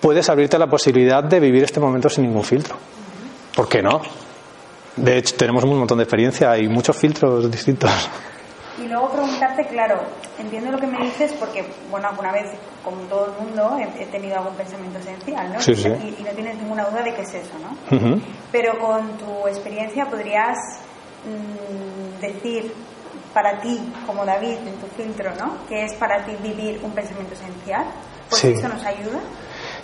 [0.00, 2.76] puedes abrirte la posibilidad de vivir este momento sin ningún filtro.
[3.54, 4.02] ¿Por qué no?
[4.96, 7.90] De hecho, tenemos un montón de experiencia y muchos filtros distintos.
[8.78, 10.00] Y luego preguntarte, claro,
[10.38, 12.50] entiendo lo que me dices porque, bueno, alguna vez,
[12.82, 15.60] como todo el mundo, he, tenido algún pensamiento esencial, ¿no?
[15.60, 15.88] Sí, sí.
[15.88, 18.20] Y, no tienes ninguna duda de que es eso, ¿no?
[18.50, 20.58] Pero con tu experiencia podrías
[21.24, 22.72] mm, decir
[23.32, 25.58] para ti, como David, en tu filtro, ¿no?
[25.68, 27.84] ¿Qué es para ti vivir un pensamiento esencial?
[28.28, 28.48] Pues sí.
[28.48, 29.20] eso nos ayuda.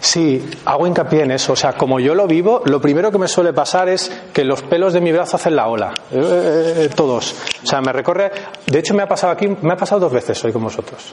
[0.01, 1.53] Sí, hago hincapié en eso.
[1.53, 4.62] O sea, como yo lo vivo, lo primero que me suele pasar es que los
[4.62, 5.92] pelos de mi brazo hacen la ola.
[6.11, 7.34] Eh, eh, eh, todos.
[7.62, 8.30] O sea, me recorre.
[8.66, 11.12] De hecho, me ha pasado aquí, me ha pasado dos veces hoy con vosotros.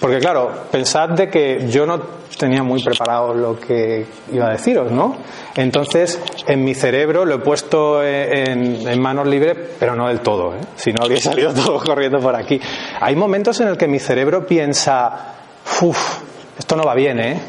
[0.00, 1.98] Porque claro, pensad de que yo no
[2.36, 5.16] tenía muy preparado lo que iba a deciros, ¿no?
[5.54, 10.60] Entonces, en mi cerebro lo he puesto en, manos libres, pero no del todo, ¿eh?
[10.76, 12.60] Si no, habría salido todo corriendo por aquí.
[13.00, 15.34] Hay momentos en el que mi cerebro piensa,
[15.80, 16.18] uff,
[16.58, 17.40] esto no va bien, ¿eh?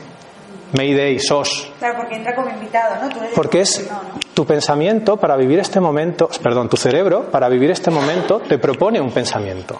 [0.74, 1.72] Mayday, SOS.
[1.80, 3.10] Claro, porque entra como invitado, ¿no?
[3.36, 3.90] porque es
[4.34, 9.00] tu pensamiento para vivir este momento, perdón, tu cerebro para vivir este momento te propone
[9.00, 9.80] un pensamiento.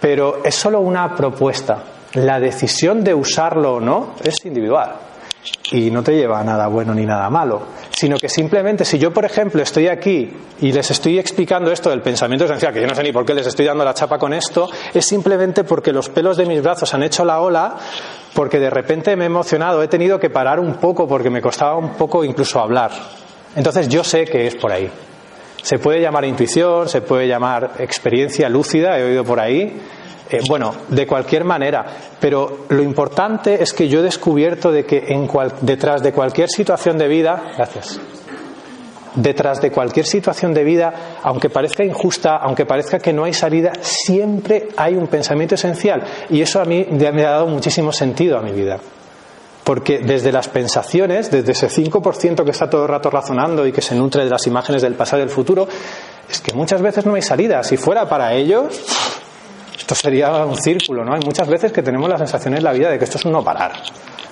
[0.00, 1.82] Pero es solo una propuesta.
[2.14, 4.94] La decisión de usarlo o no es individual
[5.72, 9.12] y no te lleva a nada bueno ni nada malo, sino que simplemente si yo,
[9.12, 12.94] por ejemplo, estoy aquí y les estoy explicando esto del pensamiento esencial, que yo no
[12.94, 16.08] sé ni por qué les estoy dando la chapa con esto, es simplemente porque los
[16.08, 17.76] pelos de mis brazos han hecho la ola,
[18.36, 21.74] porque de repente me he emocionado, he tenido que parar un poco porque me costaba
[21.74, 22.90] un poco incluso hablar.
[23.56, 24.90] Entonces yo sé que es por ahí.
[25.62, 29.80] Se puede llamar intuición, se puede llamar experiencia lúcida, he oído por ahí,
[30.30, 31.86] eh, bueno, de cualquier manera,
[32.20, 35.26] pero lo importante es que yo he descubierto de que en
[35.62, 37.98] detrás de cualquier situación de vida, gracias,
[39.16, 43.72] detrás de cualquier situación de vida, aunque parezca injusta, aunque parezca que no hay salida,
[43.80, 46.04] siempre hay un pensamiento esencial.
[46.30, 48.78] Y eso a mí me ha dado muchísimo sentido a mi vida.
[49.64, 53.82] Porque desde las pensaciones, desde ese 5% que está todo el rato razonando y que
[53.82, 55.66] se nutre de las imágenes del pasado y del futuro,
[56.30, 57.64] es que muchas veces no hay salida.
[57.64, 58.80] Si fuera para ellos,
[59.76, 61.14] esto sería un círculo, ¿no?
[61.14, 63.32] Hay muchas veces que tenemos la sensación en la vida de que esto es un
[63.32, 63.72] no parar,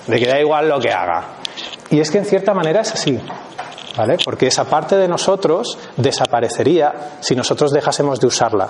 [0.07, 1.25] de que da igual lo que haga.
[1.89, 3.19] Y es que en cierta manera es así,
[4.23, 8.69] Porque esa parte de nosotros desaparecería si nosotros dejásemos de usarla.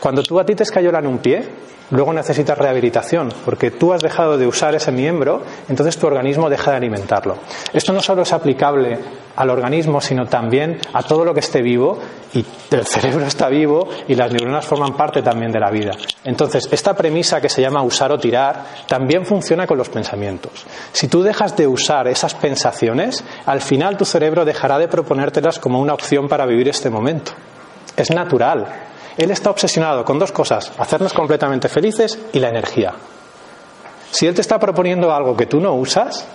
[0.00, 1.48] Cuando tú a ti te escayola en un pie,
[1.90, 6.72] luego necesitas rehabilitación, porque tú has dejado de usar ese miembro, entonces tu organismo deja
[6.72, 7.36] de alimentarlo.
[7.72, 8.98] Esto no solo es aplicable
[9.36, 11.98] al organismo, sino también a todo lo que esté vivo,
[12.32, 15.92] y el cerebro está vivo y las neuronas forman parte también de la vida.
[16.24, 20.66] Entonces, esta premisa que se llama usar o tirar también funciona con los pensamientos.
[20.92, 25.80] Si tú dejas de usar esas pensaciones, al final tu cerebro dejará de proponértelas como
[25.80, 27.32] una opción para vivir este momento.
[27.96, 28.66] Es natural.
[29.16, 32.94] Él está obsesionado con dos cosas, hacernos completamente felices y la energía.
[34.10, 36.26] Si Él te está proponiendo algo que tú no usas,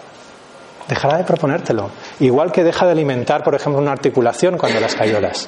[0.89, 1.91] dejará de proponértelo.
[2.19, 5.47] Igual que deja de alimentar, por ejemplo, una articulación cuando las cayolas.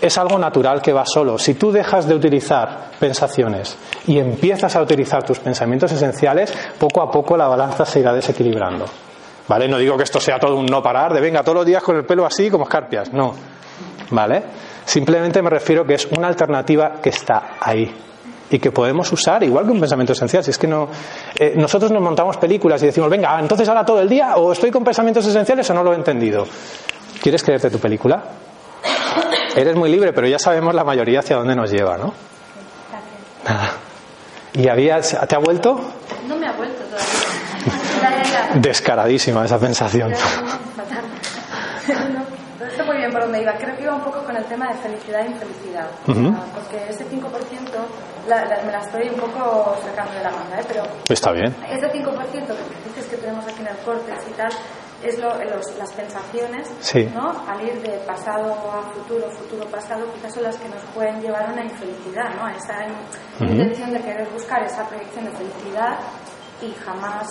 [0.00, 1.38] Es algo natural que va solo.
[1.38, 7.10] Si tú dejas de utilizar pensaciones y empiezas a utilizar tus pensamientos esenciales, poco a
[7.10, 8.86] poco la balanza se irá desequilibrando.
[9.46, 9.68] ¿Vale?
[9.68, 11.96] No digo que esto sea todo un no parar, de venga todos los días con
[11.96, 13.12] el pelo así como escarpias.
[13.12, 13.34] No.
[14.10, 14.42] ¿Vale?
[14.84, 17.94] Simplemente me refiero que es una alternativa que está ahí
[18.54, 20.44] y que podemos usar igual que un pensamiento esencial.
[20.44, 20.88] Si es que no,
[21.34, 24.70] eh, nosotros nos montamos películas y decimos, venga, entonces ahora todo el día o estoy
[24.70, 26.46] con pensamientos esenciales o no lo he entendido.
[27.20, 28.22] ¿Quieres creerte tu película?
[29.56, 32.14] Eres muy libre, pero ya sabemos la mayoría hacia dónde nos lleva, ¿no?
[33.44, 33.72] Nada.
[34.52, 35.80] ¿Y había, te ha vuelto?
[36.28, 38.50] No me ha vuelto todavía.
[38.60, 40.12] Descaradísima esa sensación.
[43.24, 43.52] Donde iba.
[43.54, 45.88] Creo que iba un poco con el tema de felicidad e infelicidad.
[46.54, 47.20] porque ese 5%
[48.64, 50.64] me la estoy un poco sacando de la manga, ¿eh?
[50.68, 50.82] pero.
[51.08, 51.54] Está bien.
[51.70, 54.52] Ese 5% que dices que tenemos aquí en el córtex y tal,
[55.02, 56.70] es lo, los, las pensaciones,
[57.14, 57.30] ¿no?
[57.48, 61.48] Al ir de pasado a futuro, futuro, pasado, quizás son las que nos pueden llevar
[61.48, 62.46] a una infelicidad, ¿no?
[62.46, 62.74] A esa
[63.40, 65.98] intención de querer buscar esa proyección de felicidad
[66.62, 67.28] y jamás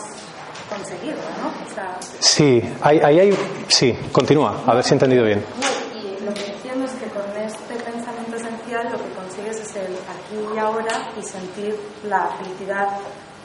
[0.76, 1.50] conseguirlo, ¿no?
[1.50, 5.44] O sea, sí, ahí hay, hay, sí, continúa, a ver si he entendido bien.
[5.94, 9.94] Y lo que entiendo es que con este pensamiento esencial lo que consigues es el
[9.94, 12.88] aquí y ahora y sentir la felicidad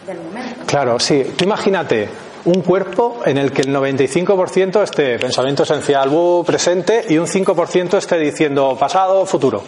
[0.07, 0.64] del momento.
[0.66, 1.35] Claro, sí.
[1.37, 2.09] Tú imagínate
[2.45, 6.11] un cuerpo en el que el 95% esté pensamiento esencial,
[6.47, 9.62] presente, y un 5% esté diciendo pasado, futuro.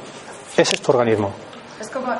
[0.56, 1.32] Ese es tu organismo.
[1.80, 2.12] Es como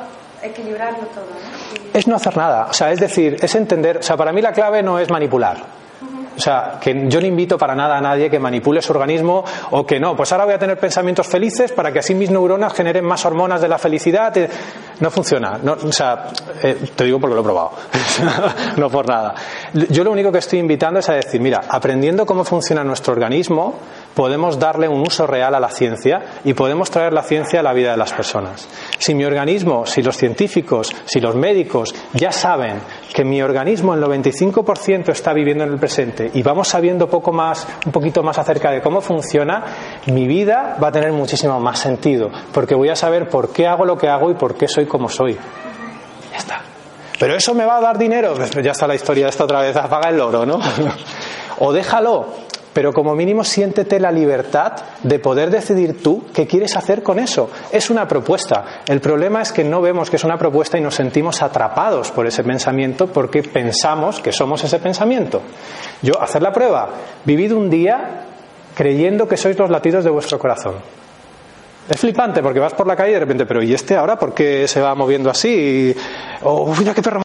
[0.42, 1.98] equilibrarlo todo, ¿no?
[1.98, 2.66] Es no hacer nada.
[2.70, 3.98] O sea, es decir, es entender.
[3.98, 5.80] O sea, para mí la clave no es manipular.
[6.36, 9.84] O sea, que yo no invito para nada a nadie que manipule su organismo o
[9.84, 13.04] que no, pues ahora voy a tener pensamientos felices para que así mis neuronas generen
[13.04, 14.32] más hormonas de la felicidad.
[15.00, 15.58] No funciona.
[15.62, 16.28] No, o sea,
[16.62, 17.72] eh, te digo porque lo he probado.
[18.78, 19.34] no por nada.
[19.72, 23.74] Yo lo único que estoy invitando es a decir, mira, aprendiendo cómo funciona nuestro organismo,
[24.14, 27.72] podemos darle un uso real a la ciencia y podemos traer la ciencia a la
[27.72, 28.68] vida de las personas.
[28.98, 32.80] Si mi organismo, si los científicos, si los médicos ya saben
[33.14, 37.66] que mi organismo el 95% está viviendo en el presente y vamos sabiendo poco más,
[37.86, 39.64] un poquito más acerca de cómo funciona,
[40.06, 43.84] mi vida va a tener muchísimo más sentido, porque voy a saber por qué hago
[43.84, 45.38] lo que hago y por qué soy como soy.
[47.20, 48.34] Pero eso me va a dar dinero.
[48.62, 50.58] Ya está la historia de esta otra vez, apaga el oro, ¿no?
[51.58, 52.28] o déjalo,
[52.72, 57.50] pero como mínimo siéntete la libertad de poder decidir tú qué quieres hacer con eso.
[57.70, 58.80] Es una propuesta.
[58.86, 62.26] El problema es que no vemos que es una propuesta y nos sentimos atrapados por
[62.26, 65.42] ese pensamiento porque pensamos que somos ese pensamiento.
[66.00, 66.88] Yo, hacer la prueba,
[67.26, 68.24] vivid un día
[68.74, 70.76] creyendo que sois los latidos de vuestro corazón.
[71.90, 74.68] Es flipante porque vas por la calle de repente, pero ¿y este ahora por qué
[74.68, 75.92] se va moviendo así?
[76.42, 77.20] O, mira qué perro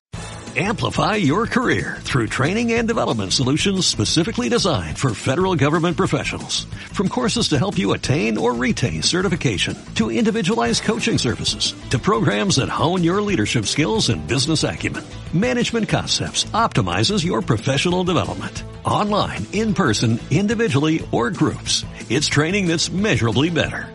[0.57, 6.63] Amplify your career through training and development solutions specifically designed for federal government professionals.
[6.93, 12.55] From courses to help you attain or retain certification, to individualized coaching services, to programs
[12.55, 15.03] that hone your leadership skills and business acumen,
[15.33, 18.63] Management Concepts optimizes your professional development.
[18.85, 23.94] Online, in person, individually, or groups, it's training that's measurably better.